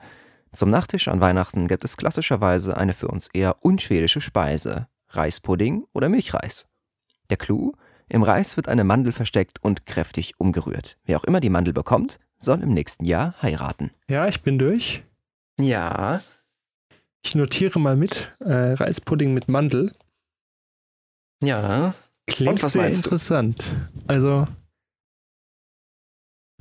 [0.51, 6.09] Zum Nachtisch an Weihnachten gibt es klassischerweise eine für uns eher unschwedische Speise, Reispudding oder
[6.09, 6.65] Milchreis.
[7.29, 7.73] Der Clou?
[8.11, 10.97] Im Reis wird eine Mandel versteckt und kräftig umgerührt.
[11.05, 13.91] Wer auch immer die Mandel bekommt, soll im nächsten Jahr heiraten.
[14.09, 15.03] ja, ich bin durch.
[15.59, 16.21] Ja.
[17.23, 18.31] Ich notiere mal mit.
[18.39, 19.91] Äh, Reispudding mit Mandel.
[21.43, 21.93] Ja.
[22.27, 23.09] Klingt sehr meinst du?
[23.09, 23.69] interessant.
[24.07, 24.47] Also,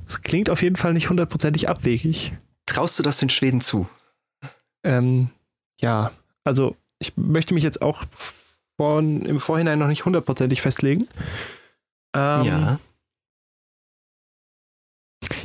[0.05, 2.33] es klingt auf jeden Fall nicht hundertprozentig abwegig.
[2.65, 3.87] Traust du das den Schweden zu?
[4.83, 5.29] Ähm,
[5.81, 6.11] ja,
[6.43, 8.03] also ich möchte mich jetzt auch
[8.77, 11.07] von, im Vorhinein noch nicht hundertprozentig festlegen.
[12.15, 12.79] Ähm,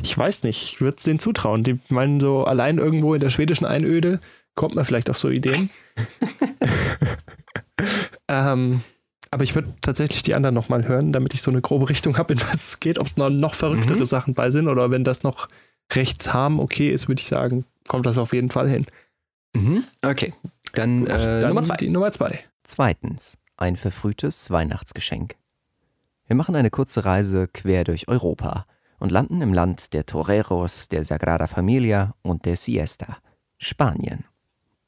[0.03, 1.65] Ich weiß nicht, ich würde es denen zutrauen.
[1.65, 4.21] Die meinen so, allein irgendwo in der schwedischen Einöde
[4.55, 5.71] kommt man vielleicht auf so Ideen.
[8.29, 8.83] ähm,
[9.31, 12.35] aber ich würde tatsächlich die anderen nochmal hören, damit ich so eine grobe Richtung habe,
[12.35, 14.05] in was es geht, ob es noch, noch verrücktere Mhm.
[14.05, 15.49] Sachen bei sind oder wenn das noch
[15.93, 18.87] rechtsharm okay ist, würde ich sagen, kommt das auf jeden Fall hin.
[19.55, 19.85] Mhm.
[20.05, 20.35] Okay.
[20.75, 21.77] Dann, äh, Dann Nummer zwei.
[21.77, 22.41] Die Nummer zwei.
[22.63, 25.37] Zweitens, ein verfrühtes Weihnachtsgeschenk.
[26.27, 28.67] Wir machen eine kurze Reise quer durch Europa
[28.99, 33.19] und landen im Land der Toreros, der Sagrada Familia und der Siesta,
[33.59, 34.25] Spanien.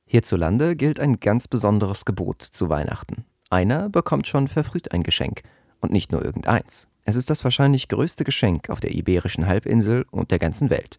[0.09, 3.25] Hierzulande gilt ein ganz besonderes Gebot zu Weihnachten.
[3.51, 5.43] Einer bekommt schon verfrüht ein Geschenk.
[5.81, 6.89] Und nicht nur irgendeins.
[7.05, 10.99] Es ist das wahrscheinlich größte Geschenk auf der iberischen Halbinsel und der ganzen Welt.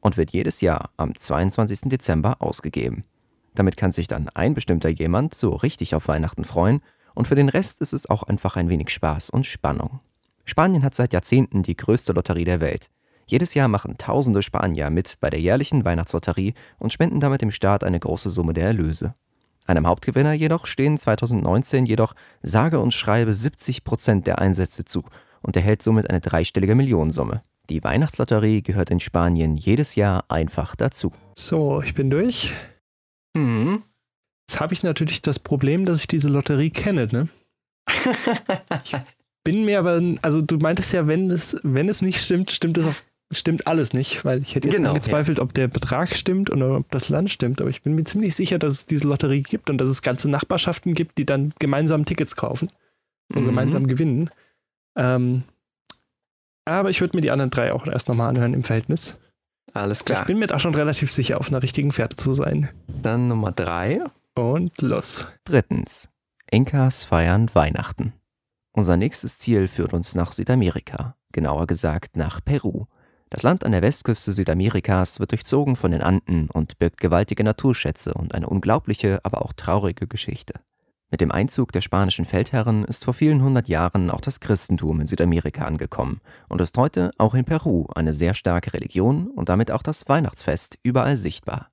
[0.00, 1.88] Und wird jedes Jahr am 22.
[1.88, 3.04] Dezember ausgegeben.
[3.54, 6.82] Damit kann sich dann ein bestimmter jemand so richtig auf Weihnachten freuen
[7.14, 10.00] und für den Rest ist es auch einfach ein wenig Spaß und Spannung.
[10.44, 12.90] Spanien hat seit Jahrzehnten die größte Lotterie der Welt.
[13.28, 17.84] Jedes Jahr machen tausende Spanier mit bei der jährlichen Weihnachtslotterie und spenden damit dem Staat
[17.84, 19.14] eine große Summe der Erlöse.
[19.66, 25.04] Einem Hauptgewinner jedoch stehen 2019 jedoch sage und schreibe 70 Prozent der Einsätze zu
[25.42, 27.42] und erhält somit eine dreistellige Millionensumme.
[27.68, 31.12] Die Weihnachtslotterie gehört in Spanien jedes Jahr einfach dazu.
[31.34, 32.54] So, ich bin durch.
[33.36, 33.82] Mhm.
[34.48, 37.28] Jetzt habe ich natürlich das Problem, dass ich diese Lotterie kenne, ne?
[39.44, 42.86] Bin mir aber, also du meintest ja, wenn es, wenn es nicht stimmt, stimmt es
[42.86, 46.76] auf stimmt alles nicht, weil ich hätte jetzt Genau, angezweifelt, ob der Betrag stimmt oder
[46.78, 47.60] ob das Land stimmt.
[47.60, 50.28] Aber ich bin mir ziemlich sicher, dass es diese Lotterie gibt und dass es ganze
[50.30, 52.68] Nachbarschaften gibt, die dann gemeinsam Tickets kaufen
[53.34, 53.46] und Mhm.
[53.46, 54.30] gemeinsam gewinnen.
[54.96, 55.42] Ähm,
[56.64, 59.16] aber ich würde mir die anderen drei auch erst nochmal anhören im Verhältnis.
[59.74, 60.22] Alles klar.
[60.22, 62.68] Ich bin mir da schon relativ sicher, auf einer richtigen Fährte zu sein.
[63.02, 64.00] Dann Nummer drei.
[64.34, 65.26] Und los.
[65.44, 66.08] Drittens.
[66.50, 68.12] Inkas feiern Weihnachten.
[68.72, 72.86] Unser nächstes Ziel führt uns nach Südamerika, genauer gesagt nach Peru.
[73.30, 78.14] Das Land an der Westküste Südamerikas wird durchzogen von den Anden und birgt gewaltige Naturschätze
[78.14, 80.54] und eine unglaubliche, aber auch traurige Geschichte.
[81.10, 85.06] Mit dem Einzug der spanischen Feldherren ist vor vielen hundert Jahren auch das Christentum in
[85.06, 89.82] Südamerika angekommen und ist heute auch in Peru eine sehr starke Religion und damit auch
[89.82, 91.70] das Weihnachtsfest überall sichtbar.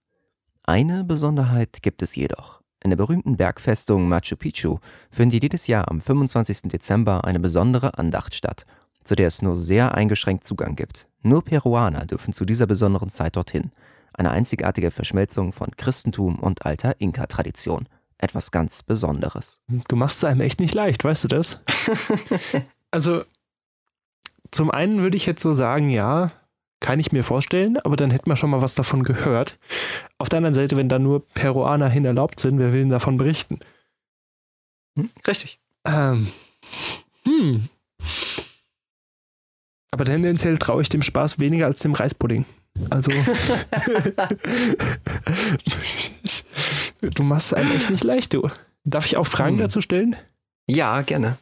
[0.63, 2.61] Eine Besonderheit gibt es jedoch.
[2.83, 4.77] In der berühmten Bergfestung Machu Picchu
[5.09, 6.63] findet jedes Jahr am 25.
[6.63, 8.65] Dezember eine besondere Andacht statt,
[9.05, 11.07] zu der es nur sehr eingeschränkt Zugang gibt.
[11.21, 13.71] Nur Peruaner dürfen zu dieser besonderen Zeit dorthin.
[14.13, 17.87] Eine einzigartige Verschmelzung von Christentum und alter Inka-Tradition.
[18.17, 19.61] Etwas ganz Besonderes.
[19.87, 21.59] Du machst es einem echt nicht leicht, weißt du das?
[22.91, 23.23] also,
[24.51, 26.31] zum einen würde ich jetzt so sagen, ja,
[26.79, 29.57] kann ich mir vorstellen, aber dann hätten wir schon mal was davon gehört.
[30.17, 33.17] Auf der anderen Seite, wenn da nur Peruaner hin erlaubt sind, wer will denn davon
[33.17, 33.59] berichten?
[34.95, 35.59] Hm, Richtig.
[35.83, 36.31] Ähm,
[37.25, 37.69] hm.
[39.95, 42.43] Aber tendenziell traue ich dem Spaß weniger als dem Reispudding.
[42.89, 43.11] Also.
[46.99, 48.49] du machst es einem echt nicht leicht, du.
[48.83, 49.59] Darf ich auch Fragen Hm.
[49.61, 50.17] dazu stellen?
[50.69, 51.37] Ja, gerne.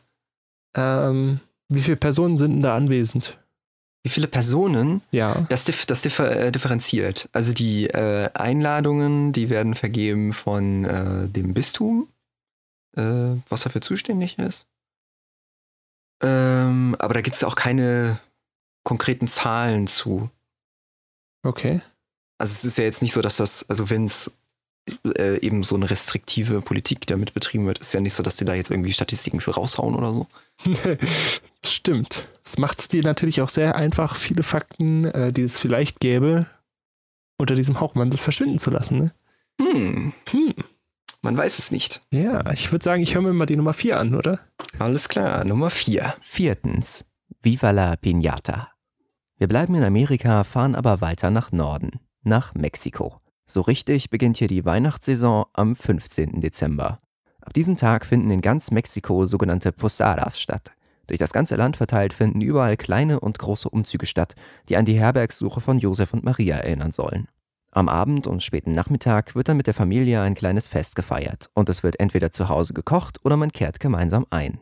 [0.77, 3.39] Ähm, wie viele Personen sind denn da anwesend?
[4.03, 5.01] Wie viele Personen?
[5.09, 5.47] Ja.
[5.49, 7.29] Das, das differ äh, differenziert.
[7.31, 12.07] Also die äh, Einladungen, die werden vergeben von äh, dem Bistum,
[12.95, 13.01] äh,
[13.49, 14.67] was dafür zuständig ist.
[16.21, 18.19] Ähm, aber da gibt es auch keine
[18.83, 20.29] konkreten Zahlen zu.
[21.43, 21.81] Okay.
[22.37, 24.31] Also es ist ja jetzt nicht so, dass das, also wenn es
[25.17, 28.45] äh, eben so eine restriktive Politik damit betrieben wird, ist ja nicht so, dass die
[28.45, 30.27] da jetzt irgendwie Statistiken für raushauen oder so.
[31.65, 32.27] Stimmt.
[32.43, 36.47] Das macht es dir natürlich auch sehr einfach, viele Fakten, äh, die es vielleicht gäbe,
[37.37, 38.97] unter diesem Hauchmantel verschwinden zu lassen.
[38.97, 39.11] Ne?
[39.61, 40.53] Hm, Hm.
[41.21, 42.01] man weiß es nicht.
[42.11, 44.39] Ja, ich würde sagen, ich höre mir mal die Nummer 4 an, oder?
[44.79, 46.15] Alles klar, Nummer vier.
[46.19, 47.05] Viertens.
[47.41, 48.69] Viva la Piñata.
[49.43, 53.17] Wir bleiben in Amerika, fahren aber weiter nach Norden, nach Mexiko.
[53.45, 56.39] So richtig beginnt hier die Weihnachtssaison am 15.
[56.39, 57.01] Dezember.
[57.41, 60.71] Ab diesem Tag finden in ganz Mexiko sogenannte Posadas statt.
[61.07, 64.35] Durch das ganze Land verteilt finden überall kleine und große Umzüge statt,
[64.69, 67.27] die an die Herbergssuche von Josef und Maria erinnern sollen.
[67.69, 71.67] Am Abend und späten Nachmittag wird dann mit der Familie ein kleines Fest gefeiert und
[71.67, 74.61] es wird entweder zu Hause gekocht oder man kehrt gemeinsam ein.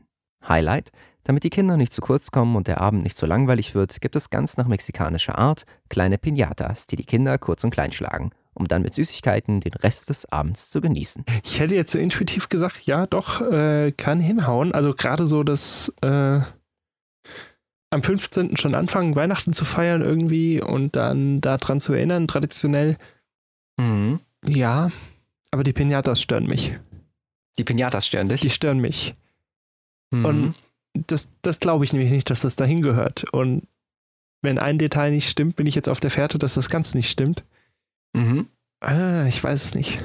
[0.49, 0.91] Highlight,
[1.23, 4.15] damit die Kinder nicht zu kurz kommen und der Abend nicht zu langweilig wird, gibt
[4.15, 8.67] es ganz nach mexikanischer Art kleine Piñatas, die die Kinder kurz und klein schlagen, um
[8.67, 11.25] dann mit Süßigkeiten den Rest des Abends zu genießen.
[11.43, 14.73] Ich hätte jetzt so intuitiv gesagt, ja, doch, äh, kann hinhauen.
[14.73, 16.41] Also gerade so das äh,
[17.91, 18.57] am 15.
[18.57, 22.97] schon anfangen, Weihnachten zu feiern irgendwie und dann daran zu erinnern, traditionell.
[23.77, 24.19] Mhm.
[24.45, 24.91] Ja,
[25.51, 26.79] aber die Pinatas stören mich.
[27.57, 28.41] Die Pinatas stören dich.
[28.41, 29.13] Die stören mich.
[30.11, 30.25] Mhm.
[30.25, 30.55] Und
[30.93, 33.25] das, das glaube ich nämlich nicht, dass das dahin gehört.
[33.31, 33.67] Und
[34.41, 37.09] wenn ein Detail nicht stimmt, bin ich jetzt auf der Fährte, dass das Ganze nicht
[37.09, 37.43] stimmt.
[38.13, 38.47] Mhm.
[38.79, 40.03] Ah, ich weiß es nicht.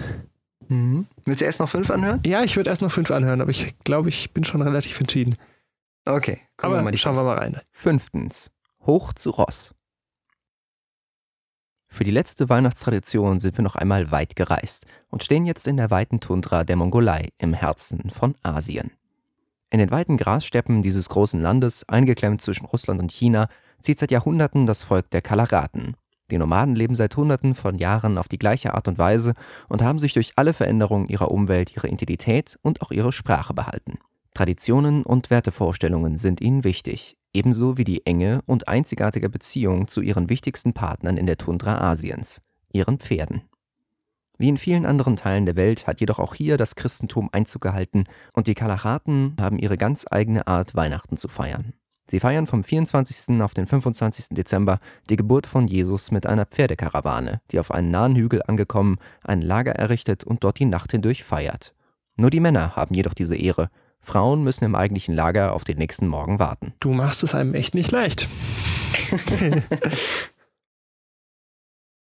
[0.68, 1.06] Mhm.
[1.24, 2.20] Willst du erst noch fünf anhören?
[2.24, 5.34] Ja, ich würde erst noch fünf anhören, aber ich glaube, ich bin schon relativ entschieden.
[6.04, 7.60] Okay, wir aber mal die schauen wir mal rein.
[7.70, 8.52] Fünftens.
[8.84, 9.74] Hoch zu Ross.
[11.88, 15.90] Für die letzte Weihnachtstradition sind wir noch einmal weit gereist und stehen jetzt in der
[15.90, 18.90] weiten Tundra der Mongolei im Herzen von Asien.
[19.76, 23.50] In den weiten Grassteppen dieses großen Landes, eingeklemmt zwischen Russland und China,
[23.82, 25.96] zieht seit Jahrhunderten das Volk der Kalaraten.
[26.30, 29.34] Die Nomaden leben seit Hunderten von Jahren auf die gleiche Art und Weise
[29.68, 33.96] und haben sich durch alle Veränderungen ihrer Umwelt ihre Identität und auch ihre Sprache behalten.
[34.32, 40.30] Traditionen und Wertevorstellungen sind ihnen wichtig, ebenso wie die enge und einzigartige Beziehung zu ihren
[40.30, 42.40] wichtigsten Partnern in der Tundra Asiens,
[42.72, 43.42] ihren Pferden.
[44.38, 48.04] Wie in vielen anderen Teilen der Welt hat jedoch auch hier das Christentum Einzug gehalten
[48.34, 51.72] und die Kalachaten haben ihre ganz eigene Art, Weihnachten zu feiern.
[52.08, 53.40] Sie feiern vom 24.
[53.40, 54.26] auf den 25.
[54.30, 54.78] Dezember
[55.10, 59.72] die Geburt von Jesus mit einer Pferdekarawane, die auf einen nahen Hügel angekommen ein Lager
[59.72, 61.74] errichtet und dort die Nacht hindurch feiert.
[62.16, 63.70] Nur die Männer haben jedoch diese Ehre.
[64.00, 66.74] Frauen müssen im eigentlichen Lager auf den nächsten Morgen warten.
[66.78, 68.28] Du machst es einem echt nicht leicht.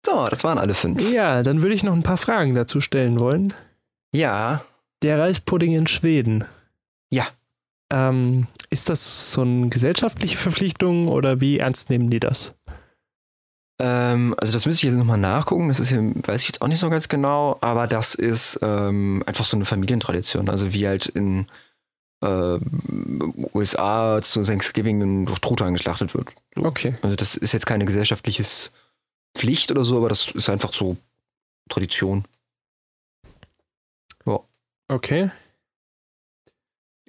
[0.05, 1.01] So, das waren alle fünf.
[1.11, 3.51] ja, dann würde ich noch ein paar Fragen dazu stellen wollen.
[4.13, 4.63] Ja,
[5.01, 6.45] Der Reispudding in Schweden.
[7.11, 7.27] Ja.
[7.91, 12.53] Ähm, ist das so eine gesellschaftliche Verpflichtung oder wie ernst nehmen die das?
[13.79, 15.67] Ähm, also das müsste ich jetzt nochmal nachgucken.
[15.67, 19.23] Das ist hier, weiß ich jetzt auch nicht so ganz genau, aber das ist ähm,
[19.25, 20.49] einfach so eine Familientradition.
[20.49, 21.47] Also wie halt in
[22.23, 22.57] äh,
[23.53, 26.29] USA zu Thanksgiving ein Truthahn geschlachtet wird.
[26.55, 26.63] So.
[26.63, 26.95] Okay.
[27.01, 28.71] Also das ist jetzt keine gesellschaftliches
[29.35, 30.97] Pflicht oder so, aber das ist einfach so
[31.69, 32.25] Tradition.
[34.87, 35.31] Okay,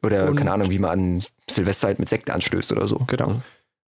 [0.02, 3.00] Oder Und- keine Ahnung, wie man an Silvester halt mit Sekt anstößt oder so.
[3.06, 3.42] Genau.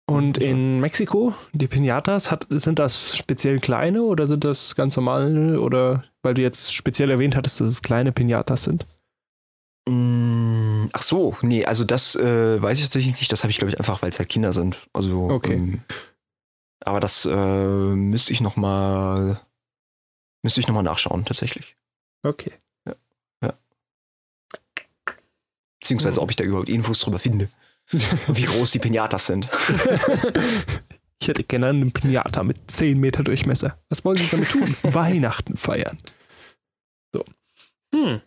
[0.07, 5.59] Und in Mexiko, die Pinatas, hat, sind das speziell kleine oder sind das ganz normale?
[5.63, 8.85] Oder weil du jetzt speziell erwähnt hattest, dass es kleine Pinatas sind?
[9.89, 13.33] Mm, Ach so, nee, also das äh, weiß ich tatsächlich nicht.
[13.33, 14.77] Das habe ich, glaube ich, einfach, weil es halt Kinder sind.
[14.93, 15.55] Also, Okay.
[15.55, 15.83] ähm,
[16.85, 17.35] aber das äh,
[17.95, 19.41] müsste ich noch mal
[20.43, 21.77] müsste ich noch mal nachschauen, tatsächlich.
[22.23, 22.53] Okay.
[25.81, 26.23] Beziehungsweise, Mhm.
[26.25, 27.49] ob ich da überhaupt Infos drüber finde.
[28.29, 29.49] Wie groß die Pinatas sind.
[31.21, 33.79] ich hätte gerne einen Pinata mit 10 Meter Durchmesser.
[33.89, 34.77] Was wollen Sie damit tun?
[34.83, 35.99] Weihnachten feiern.
[37.15, 37.25] So.
[37.95, 38.21] Hm.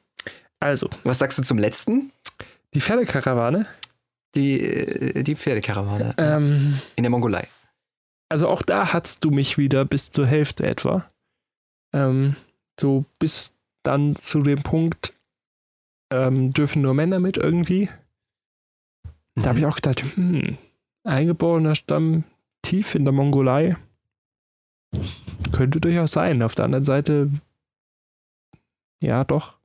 [0.59, 2.11] Also, Was sagst du zum letzten?
[2.73, 3.67] die Pferdekarawane.
[4.35, 7.47] Die, äh, die Pferdekarawane Ähm, in der Mongolei.
[8.33, 11.07] Also auch da hast du mich wieder bis zur Hälfte etwa.
[11.93, 12.35] Ähm,
[12.79, 15.13] so bis dann zu dem Punkt,
[16.11, 17.91] ähm, dürfen nur Männer mit irgendwie.
[19.35, 20.57] Da habe ich auch gedacht, hm,
[21.03, 22.23] eingeborener Stamm
[22.63, 23.77] tief in der Mongolei.
[25.51, 26.41] Könnte durchaus sein.
[26.41, 27.29] Auf der anderen Seite,
[29.03, 29.59] ja, doch.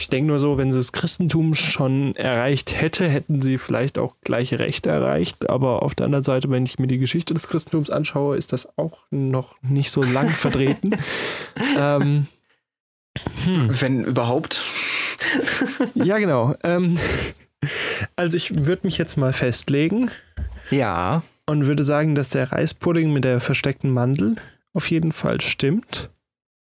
[0.00, 4.14] Ich denke nur so, wenn sie das Christentum schon erreicht hätte, hätten sie vielleicht auch
[4.22, 5.50] gleiche Rechte erreicht.
[5.50, 8.78] Aber auf der anderen Seite, wenn ich mir die Geschichte des Christentums anschaue, ist das
[8.78, 10.92] auch noch nicht so lang vertreten.
[11.76, 12.26] ähm,
[13.44, 13.80] hm.
[13.80, 14.62] Wenn überhaupt.
[15.94, 16.54] Ja, genau.
[16.62, 16.96] Ähm,
[18.14, 20.12] also ich würde mich jetzt mal festlegen
[20.70, 21.22] Ja.
[21.46, 24.36] und würde sagen, dass der Reispudding mit der versteckten Mandel
[24.74, 26.10] auf jeden Fall stimmt.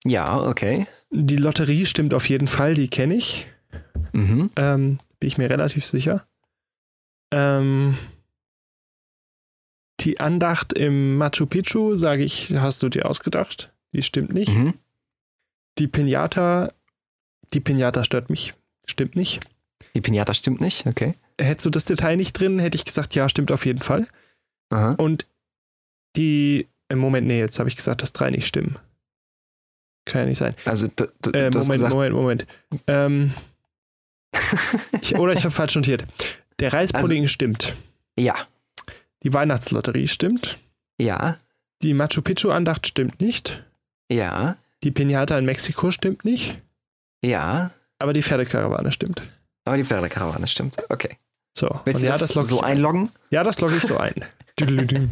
[0.07, 0.87] Ja, okay.
[1.11, 3.47] Die Lotterie stimmt auf jeden Fall, die kenne ich.
[4.13, 4.51] Mhm.
[4.57, 6.27] Ähm, bin ich mir relativ sicher.
[7.33, 7.97] Ähm,
[10.01, 13.73] die Andacht im Machu Picchu, sage ich, hast du dir ausgedacht.
[13.93, 14.53] Die stimmt nicht.
[14.53, 14.75] Mhm.
[15.79, 16.73] Die Pinata,
[17.53, 18.55] die Pinata stört mich.
[18.85, 19.41] Stimmt nicht.
[19.95, 21.15] Die Pinata stimmt nicht, okay.
[21.41, 24.07] Hättest du das Detail nicht drin, hätte ich gesagt, ja, stimmt auf jeden Fall.
[24.71, 24.93] Aha.
[24.93, 25.27] Und
[26.17, 28.77] die, im Moment, nee, jetzt habe ich gesagt, dass drei nicht stimmen.
[30.05, 30.55] Kann ja nicht sein.
[30.65, 32.47] Also, Äh, Moment, gesagt, Moment, Moment.
[32.87, 33.33] Ähm,
[35.01, 36.05] ich, oder ich habe falsch notiert.
[36.61, 37.75] Der Reispudding stimmt.
[38.19, 38.35] ja,
[39.23, 40.59] Die Weihnachtslotterie stimmt.
[41.01, 41.39] ja,
[41.83, 43.65] Die Machu Picchu-Andacht stimmt nicht.
[44.11, 46.61] ja, Die Pinata in Mexiko stimmt nicht.
[47.25, 47.71] ja.
[48.01, 49.23] Aber die Pferdekarawane stimmt.
[49.65, 50.77] Aber die Pferdekarawane stimmt.
[50.91, 51.17] Okay.
[51.57, 51.69] So.
[51.85, 53.11] Willst und du ja, das, log so einloggen?
[53.31, 54.15] Ja, das logge ich so ein.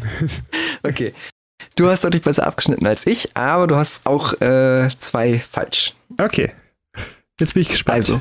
[0.83, 1.15] Okay.
[1.77, 5.95] Du hast deutlich besser abgeschnitten als ich, aber du hast auch äh, zwei falsch.
[6.19, 6.53] okay.
[7.41, 7.97] Jetzt bin ich gespannt.
[7.97, 8.21] Also,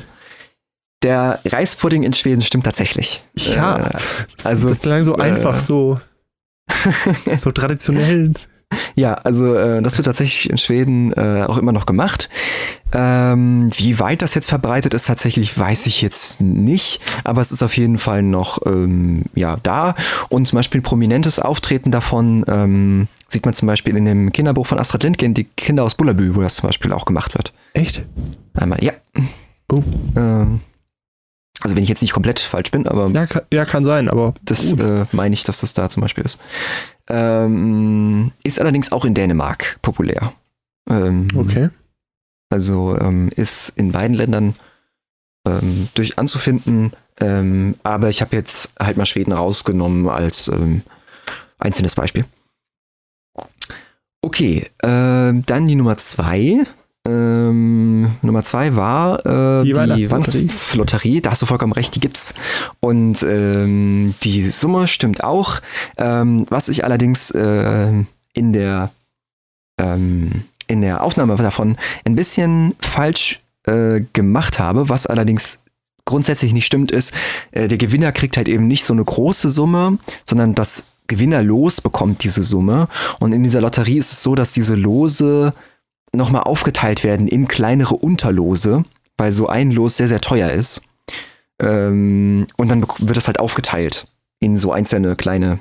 [1.02, 3.22] der Reispudding in Schweden stimmt tatsächlich.
[3.34, 3.76] Ja.
[3.76, 3.90] Äh,
[4.36, 6.00] das, also, das klang so äh, einfach, so,
[7.36, 8.32] so traditionell.
[8.94, 12.28] Ja, also äh, das wird tatsächlich in Schweden äh, auch immer noch gemacht.
[12.94, 17.62] Ähm, wie weit das jetzt verbreitet ist, tatsächlich weiß ich jetzt nicht, aber es ist
[17.62, 19.94] auf jeden Fall noch ähm, ja, da.
[20.28, 24.78] Und zum Beispiel prominentes Auftreten davon ähm, sieht man zum Beispiel in dem Kinderbuch von
[24.78, 27.52] Astrid Lindgren, die Kinder aus Bullabü, wo das zum Beispiel auch gemacht wird.
[27.72, 28.02] Echt?
[28.54, 28.92] Einmal, ja.
[29.70, 29.82] Oh.
[31.62, 34.34] Also wenn ich jetzt nicht komplett falsch bin, aber Ja, kann, ja, kann sein, aber
[34.42, 36.40] das äh, meine ich, dass das da zum Beispiel ist.
[37.08, 40.32] Ähm, ist allerdings auch in Dänemark populär.
[40.88, 41.70] Ähm, okay.
[42.50, 44.54] Also ähm, ist in beiden Ländern
[45.46, 46.92] ähm, durch anzufinden.
[47.20, 50.82] Ähm, aber ich habe jetzt halt mal Schweden rausgenommen als ähm,
[51.58, 52.24] einzelnes Beispiel.
[54.24, 56.64] Okay, dann die Nummer zwei.
[57.04, 59.26] Ähm, Nummer zwei war
[59.60, 59.74] äh, Die.
[59.74, 61.20] Weihnachtslotterie.
[61.20, 62.34] Da hast du vollkommen recht, die gibt's.
[62.80, 65.60] Und ähm, die Summe stimmt auch.
[65.96, 67.92] Ähm, was ich allerdings äh,
[68.32, 68.90] in der
[69.78, 75.58] ähm, in der Aufnahme davon ein bisschen falsch äh, gemacht habe, was allerdings
[76.04, 77.12] grundsätzlich nicht stimmt, ist,
[77.50, 82.24] äh, der Gewinner kriegt halt eben nicht so eine große Summe, sondern das Gewinnerlos bekommt
[82.24, 82.88] diese Summe.
[83.18, 85.52] Und in dieser Lotterie ist es so, dass diese Lose
[86.12, 88.84] nochmal aufgeteilt werden in kleinere Unterlose,
[89.16, 90.82] weil so ein Los sehr, sehr teuer ist.
[91.60, 94.06] Ähm, und dann wird das halt aufgeteilt
[94.40, 95.60] in so einzelne kleine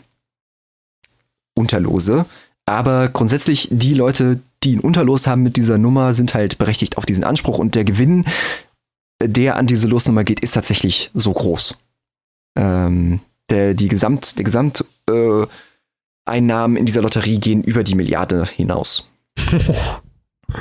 [1.55, 2.25] Unterlose.
[2.65, 7.05] Aber grundsätzlich, die Leute, die ein Unterlos haben mit dieser Nummer, sind halt berechtigt auf
[7.05, 8.25] diesen Anspruch und der Gewinn,
[9.21, 11.77] der an diese Losnummer geht, ist tatsächlich so groß.
[12.57, 15.45] Ähm, der, die Gesamt, der Gesamt, äh,
[16.25, 19.07] Einnahmen in dieser Lotterie gehen über die Milliarde hinaus.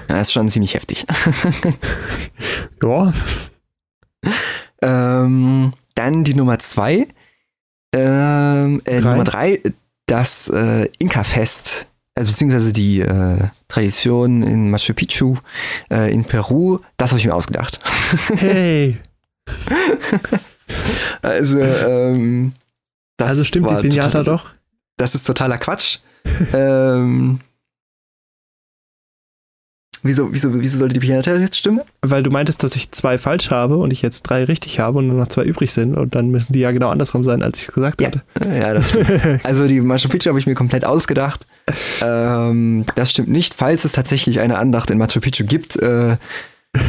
[0.08, 1.06] ja, ist schon ziemlich heftig.
[2.82, 3.12] ja.
[4.82, 7.06] Ähm, dann die Nummer zwei.
[7.92, 9.10] Ähm, äh, Drei.
[9.10, 9.60] Nummer drei,
[10.06, 15.36] das äh, Inka-Fest, also beziehungsweise die äh, Tradition in Machu Picchu
[15.90, 17.78] äh, in Peru, das habe ich mir ausgedacht.
[18.36, 18.98] Hey.
[21.22, 22.52] Also, ähm,
[23.16, 24.50] das also stimmt die Pinata doch?
[24.96, 25.98] Das ist totaler Quatsch.
[26.52, 27.40] ähm,
[30.02, 31.80] wieso, wieso, wieso sollte die Pinata jetzt stimmen?
[32.02, 35.06] Weil du meintest, dass ich zwei falsch habe und ich jetzt drei richtig habe und
[35.08, 37.68] nur noch zwei übrig sind und dann müssen die ja genau andersrum sein, als ich
[37.68, 38.08] es gesagt Ja.
[38.08, 38.22] hatte.
[38.44, 39.10] Ja, das stimmt.
[39.44, 41.46] Also die Machu Picchu habe ich mir komplett ausgedacht.
[42.02, 43.54] Ähm, das stimmt nicht.
[43.54, 46.16] Falls es tatsächlich eine Andacht in Machu Picchu gibt, äh,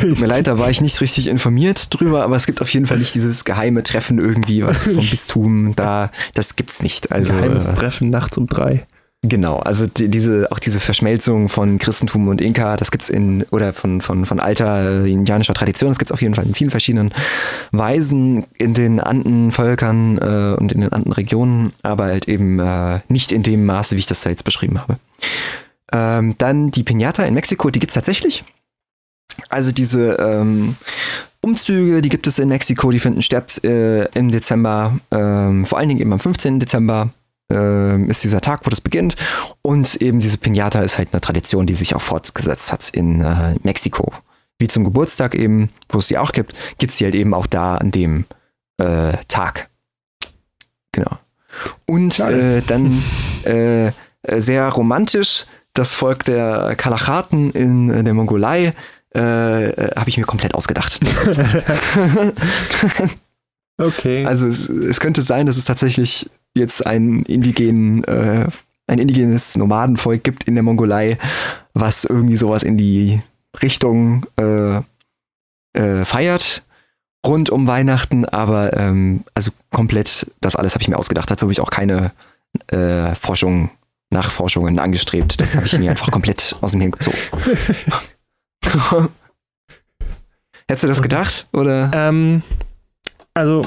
[0.02, 2.86] tut mir leid, da war ich nicht richtig informiert drüber, aber es gibt auf jeden
[2.86, 7.12] Fall nicht dieses geheime Treffen irgendwie, was vom Bistum da, das gibt's nicht.
[7.12, 8.86] Also Geheimes äh, Treffen nachts um drei.
[9.24, 13.72] Genau, also die, diese, auch diese Verschmelzung von Christentum und Inka, das gibt's in, oder
[13.72, 17.14] von, von, von alter äh, indianischer Tradition, das gibt's auf jeden Fall in vielen verschiedenen
[17.72, 23.44] Weisen in den Andenvölkern äh, und in den Andenregionen, aber halt eben äh, nicht in
[23.44, 24.98] dem Maße, wie ich das da jetzt beschrieben habe.
[25.94, 28.44] Ähm, dann die Pinata in Mexiko, die gibt's tatsächlich.
[29.50, 30.78] Also diese ähm,
[31.42, 35.90] Umzüge, die gibt es in Mexiko, die finden statt äh, im Dezember, ähm, vor allen
[35.90, 36.60] Dingen eben am 15.
[36.60, 37.12] Dezember
[37.52, 39.16] ähm, ist dieser Tag, wo das beginnt.
[39.62, 43.56] Und eben diese Pinata ist halt eine Tradition, die sich auch fortgesetzt hat in äh,
[43.64, 44.12] Mexiko.
[44.60, 47.48] Wie zum Geburtstag eben, wo es die auch gibt, gibt es die halt eben auch
[47.48, 48.26] da an dem
[48.78, 49.70] äh, Tag.
[50.92, 51.18] Genau.
[51.86, 53.04] Und äh, dann
[53.44, 53.88] äh,
[54.22, 58.74] äh, sehr romantisch, das Volk der Kalachaten in äh, der Mongolei,
[59.14, 61.00] äh, äh, habe ich mir komplett ausgedacht.
[63.82, 64.26] Okay.
[64.26, 68.48] Also es, es könnte sein, dass es tatsächlich jetzt ein indigenen, äh,
[68.88, 71.18] ein indigenes Nomadenvolk gibt in der Mongolei,
[71.74, 73.22] was irgendwie sowas in die
[73.62, 74.82] Richtung äh,
[75.74, 76.64] äh, feiert
[77.26, 81.30] rund um Weihnachten, aber ähm, also komplett das alles habe ich mir ausgedacht.
[81.30, 82.12] Dazu habe ich auch keine
[82.68, 83.70] äh, Forschung,
[84.10, 85.40] Nachforschungen angestrebt.
[85.40, 87.18] Das habe ich mir einfach komplett aus dem Hirn gezogen.
[90.68, 91.48] Hättest du das gedacht?
[91.54, 91.92] Oder?
[91.94, 92.44] Ähm,
[93.34, 93.62] also,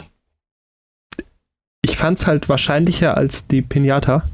[1.84, 4.24] ich fand es halt wahrscheinlicher als die Pinata.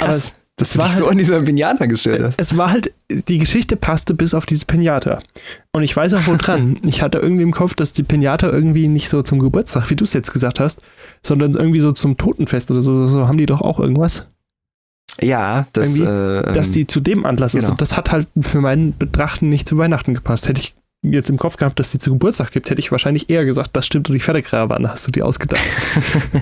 [0.00, 2.40] Aber es, du war so halt- an dieser Pinata gestellt hast.
[2.40, 5.20] es war halt, die Geschichte passte bis auf diese Pinata.
[5.72, 6.78] Und ich weiß auch wo dran.
[6.82, 10.04] ich hatte irgendwie im Kopf, dass die Pinata irgendwie nicht so zum Geburtstag, wie du
[10.04, 10.80] es jetzt gesagt hast,
[11.22, 13.06] sondern irgendwie so zum Totenfest oder so.
[13.06, 14.26] So haben die doch auch irgendwas.
[15.20, 17.64] Ja, das, äh, dass die zu dem Anlass ist.
[17.64, 17.72] genau.
[17.72, 20.48] Und das hat halt für meinen Betrachten nicht zu Weihnachten gepasst.
[20.48, 23.44] Hätte ich jetzt im Kopf gehabt, dass die zu Geburtstag gibt, hätte ich wahrscheinlich eher
[23.44, 25.62] gesagt, das stimmt und die Pferdegrabe hast du dir ausgedacht.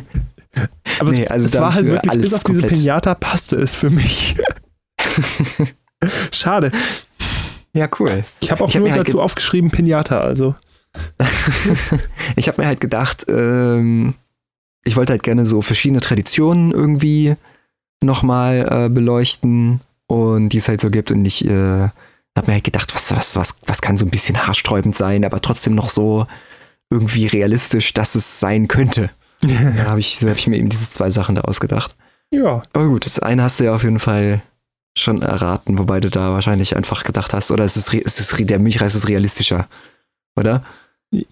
[1.00, 2.80] Aber Nee, es, also es war halt wirklich, alles bis auf diese komplett.
[2.82, 4.36] Pinata passte es für mich.
[6.32, 6.70] Schade.
[7.72, 8.24] ja, cool.
[8.40, 10.54] Ich habe auch Ich hab nur halt dazu ge- aufgeschrieben Pinata, also.
[12.36, 14.14] ich habe mir halt gedacht, ähm,
[14.84, 17.36] ich wollte halt gerne so verschiedene Traditionen irgendwie
[18.02, 21.88] nochmal äh, beleuchten und die es halt so gibt und ich äh,
[22.36, 25.40] habe mir halt gedacht, was, was, was, was kann so ein bisschen haarsträubend sein, aber
[25.42, 26.26] trotzdem noch so
[26.90, 29.10] irgendwie realistisch, dass es sein könnte.
[29.42, 31.94] Da habe ich, hab ich mir eben diese zwei Sachen da ausgedacht.
[32.30, 32.62] ja.
[32.74, 34.42] Aber gut, das eine hast du ja auf jeden Fall
[34.98, 38.58] schon erraten, wobei du da wahrscheinlich einfach gedacht hast, oder es ist, es ist der
[38.58, 39.66] Milchreis ist realistischer,
[40.36, 40.62] oder?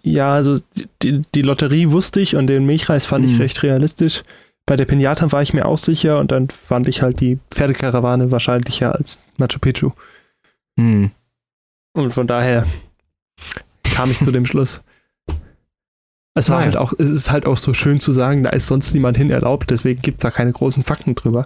[0.02, 0.58] Ja, also
[1.02, 3.40] die, die Lotterie wusste ich und den Milchreis fand ich Mhm.
[3.42, 4.22] recht realistisch.
[4.64, 8.30] Bei der Pinata war ich mir auch sicher und dann fand ich halt die Pferdekarawane
[8.30, 9.90] wahrscheinlicher als Machu Picchu.
[10.78, 11.10] Hm.
[11.92, 12.66] Und von daher
[13.94, 14.80] kam ich zu dem Schluss.
[16.34, 18.94] Es war halt auch, es ist halt auch so schön zu sagen, da ist sonst
[18.94, 21.42] niemand hin erlaubt, deswegen gibt es da keine großen Fakten drüber.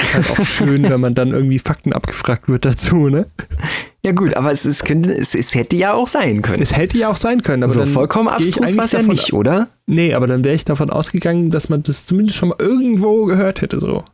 [0.00, 3.26] Ist halt auch schön, wenn man dann irgendwie Fakten abgefragt wird dazu, ne?
[4.04, 6.60] Ja gut, aber es, es, könnte, es, es hätte ja auch sein können.
[6.60, 9.32] Es hätte ja auch sein können, aber so dann vollkommen abstrus war es ja nicht,
[9.32, 9.68] oder?
[9.86, 13.62] Nee, aber dann wäre ich davon ausgegangen, dass man das zumindest schon mal irgendwo gehört
[13.62, 14.04] hätte, so.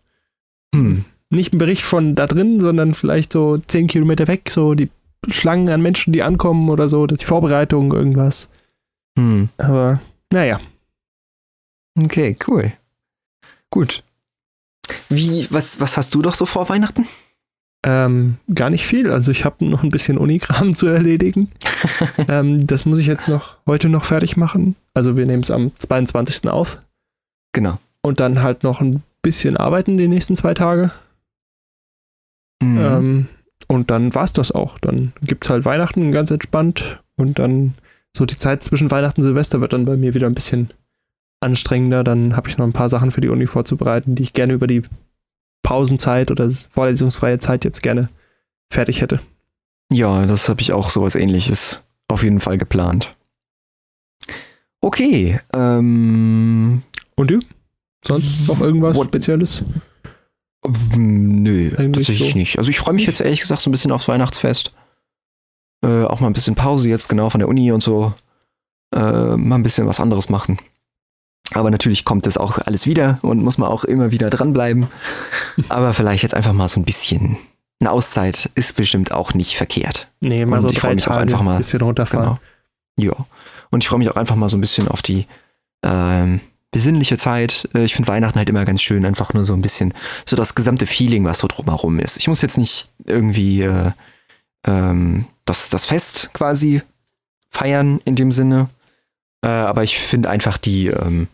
[0.74, 1.06] Hm.
[1.32, 4.90] Nicht ein Bericht von da drin, sondern vielleicht so zehn Kilometer weg, so die
[5.28, 8.50] Schlangen an Menschen, die ankommen oder so, die Vorbereitung, irgendwas.
[9.18, 9.48] Hm.
[9.56, 10.00] Aber
[10.32, 10.60] naja.
[11.98, 12.72] Okay, cool.
[13.70, 14.02] Gut.
[15.08, 17.06] Wie, was, was hast du doch so vor Weihnachten?
[17.84, 19.10] Ähm, gar nicht viel.
[19.10, 21.50] Also ich habe noch ein bisschen Unikram zu erledigen.
[22.28, 24.76] ähm, das muss ich jetzt noch heute noch fertig machen.
[24.94, 26.48] Also wir nehmen es am 22.
[26.50, 26.80] auf
[27.52, 27.78] Genau.
[28.02, 30.90] und dann halt noch ein bisschen arbeiten die nächsten zwei Tage.
[32.62, 32.78] Mhm.
[32.78, 33.26] Ähm,
[33.68, 34.78] und dann war's das auch.
[34.78, 37.74] Dann gibt's halt Weihnachten ganz entspannt und dann
[38.16, 40.70] so die Zeit zwischen Weihnachten und Silvester wird dann bei mir wieder ein bisschen
[41.40, 42.04] anstrengender.
[42.04, 44.66] Dann habe ich noch ein paar Sachen für die Uni vorzubereiten, die ich gerne über
[44.66, 44.82] die
[45.62, 48.08] Pausenzeit oder vorlesungsfreie Zeit jetzt gerne
[48.70, 49.20] fertig hätte.
[49.92, 53.14] Ja, das habe ich auch so was ähnliches auf jeden Fall geplant.
[54.80, 55.40] Okay.
[55.54, 56.82] Ähm,
[57.14, 57.40] Und du?
[58.04, 59.06] Sonst noch irgendwas What?
[59.06, 59.62] Spezielles?
[60.64, 62.38] Nö, Eigentlich tatsächlich so.
[62.38, 62.58] nicht.
[62.58, 64.72] Also ich freue mich jetzt ehrlich gesagt so ein bisschen aufs Weihnachtsfest.
[65.84, 68.14] Äh, auch mal ein bisschen Pause jetzt genau von der Uni und so.
[68.94, 70.58] Äh, mal ein bisschen was anderes machen.
[71.54, 74.86] Aber natürlich kommt das auch alles wieder und muss man auch immer wieder dranbleiben.
[75.68, 77.36] Aber vielleicht jetzt einfach mal so ein bisschen.
[77.80, 80.08] Eine Auszeit ist bestimmt auch nicht verkehrt.
[80.20, 82.38] Nee, mal Und so ich drei mich auch Tage einfach mal- ein bisschen runterfahren.
[82.96, 83.12] Genau.
[83.16, 83.26] Ja.
[83.70, 85.26] Und ich freue mich auch einfach mal so ein bisschen auf die
[85.82, 86.40] ähm,
[86.72, 87.68] besinnliche Zeit.
[87.74, 89.94] Äh, ich finde Weihnachten halt immer ganz schön, einfach nur so ein bisschen
[90.26, 92.16] so das gesamte Feeling, was so drumherum ist.
[92.16, 93.92] Ich muss jetzt nicht irgendwie äh,
[94.66, 96.82] ähm, das, das Fest quasi
[97.48, 98.68] feiern in dem Sinne,
[99.44, 101.28] äh, aber ich finde einfach die, ähm,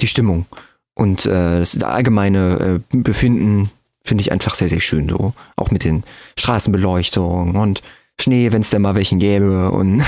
[0.00, 0.46] die Stimmung
[0.94, 3.70] und äh, das allgemeine äh, Befinden
[4.02, 5.34] finde ich einfach sehr, sehr schön so.
[5.56, 6.04] Auch mit den
[6.38, 7.82] Straßenbeleuchtungen und
[8.18, 10.02] Schnee, wenn es denn mal welchen gäbe und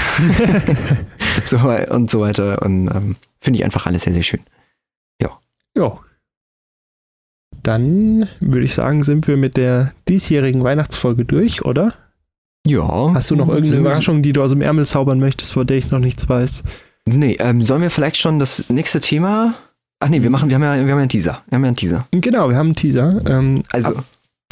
[1.44, 2.62] so, und so weiter.
[2.62, 4.40] Und ähm, finde ich einfach alles sehr, sehr schön.
[5.78, 5.98] Ja.
[7.62, 11.94] Dann würde ich sagen, sind wir mit der diesjährigen Weihnachtsfolge durch, oder?
[12.66, 13.12] Ja.
[13.14, 15.90] Hast du noch irgendeine Überraschung, die du aus dem Ärmel zaubern möchtest, vor der ich
[15.90, 16.62] noch nichts weiß?
[17.06, 19.54] Nee, ähm, sollen wir vielleicht schon das nächste Thema.
[20.00, 21.42] Ach nee, wir machen, wir haben ja, wir haben ja einen Teaser.
[21.48, 22.06] Wir haben ja einen Teaser.
[22.12, 23.20] Genau, wir haben einen Teaser.
[23.26, 23.94] Ähm, Also,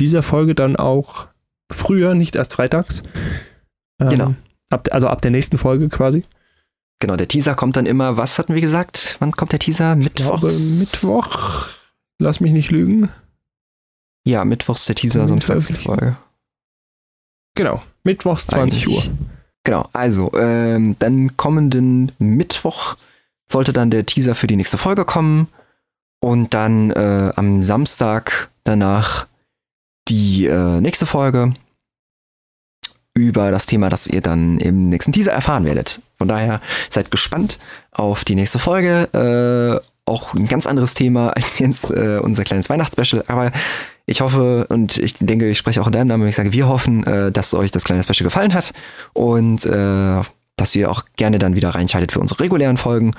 [0.01, 1.27] dieser Folge dann auch
[1.73, 3.03] früher, nicht erst freitags.
[4.01, 4.35] Ähm, Genau.
[4.71, 6.23] Ab, also ab der nächsten Folge quasi.
[6.99, 9.17] Genau, der Teaser kommt dann immer, was hatten wir gesagt?
[9.19, 9.97] Wann kommt der Teaser?
[9.97, 10.79] Mittwochs?
[10.79, 11.69] Mittwoch.
[12.19, 13.11] Lass mich nicht lügen.
[14.25, 15.75] Ja, Mittwochs der Teaser, samstags die.
[15.75, 16.17] Folge.
[17.55, 17.81] Genau.
[18.05, 19.03] Mittwochs 20 Uhr.
[19.03, 19.11] Eigentlich.
[19.65, 22.97] Genau, also ähm, dann kommenden Mittwoch
[23.51, 25.49] sollte dann der Teaser für die nächste Folge kommen
[26.21, 29.27] und dann äh, am Samstag danach
[30.09, 31.55] die äh, nächste Folge
[33.17, 36.03] über das Thema, das ihr dann im nächsten Teaser erfahren werdet.
[36.19, 36.61] Von daher
[36.91, 37.59] seid gespannt
[37.93, 39.81] auf die nächste Folge.
[39.83, 43.51] Äh, auch ein ganz anderes Thema als jetzt äh, unser kleines Weihnachtsspecial, aber
[44.05, 46.69] ich hoffe und ich denke, ich spreche auch in deinem Namen, wenn ich sage, wir
[46.69, 48.73] hoffen, äh, dass euch das kleine Special gefallen hat
[49.15, 50.21] und äh,
[50.57, 53.13] dass ihr auch gerne dann wieder reinschaltet für unsere regulären Folgen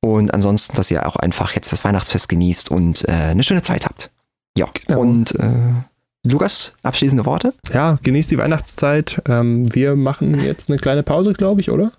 [0.00, 3.84] und ansonsten, dass ihr auch einfach jetzt das Weihnachtsfest genießt und äh, eine schöne Zeit
[3.84, 4.10] habt.
[4.56, 5.00] Ja, Genau.
[5.00, 5.50] und äh,
[6.30, 7.54] Lukas, abschließende Worte?
[7.72, 9.22] Ja, genießt die Weihnachtszeit.
[9.26, 11.92] Ähm, wir machen jetzt eine kleine Pause, glaube ich, oder?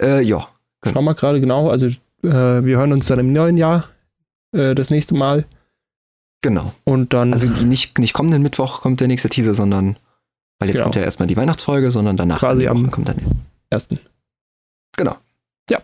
[0.00, 0.48] Äh, ja,
[0.82, 0.94] Genau.
[0.94, 1.70] Schauen wir gerade genau.
[1.70, 3.88] Also äh, wir hören uns dann im neuen Jahr
[4.52, 5.46] äh, das nächste Mal.
[6.42, 6.72] genau.
[6.84, 9.96] Und dann Also die nicht, nicht kommenden Mittwoch kommt der nächste Teaser, sondern,
[10.58, 10.84] weil jetzt Genau.
[10.84, 13.16] kommt ja erstmal die Weihnachtsfolge, sondern danach Quasi am- kommt dann.
[13.70, 13.98] ersten.
[14.96, 15.16] Genau.
[15.70, 15.78] Ja.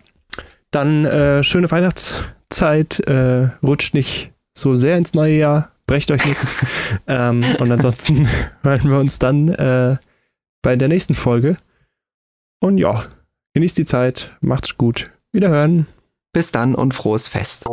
[0.71, 2.99] Dann äh, schöne Weihnachtszeit.
[3.01, 5.71] Äh, rutscht nicht so sehr ins neue Jahr.
[5.85, 6.53] Brecht euch nichts.
[7.07, 8.27] ähm, und ansonsten
[8.63, 9.97] hören wir uns dann äh,
[10.61, 11.57] bei der nächsten Folge.
[12.59, 13.05] Und ja,
[13.53, 14.35] genießt die Zeit.
[14.41, 15.11] Macht's gut.
[15.31, 15.87] Wiederhören.
[16.31, 17.65] Bis dann und frohes Fest.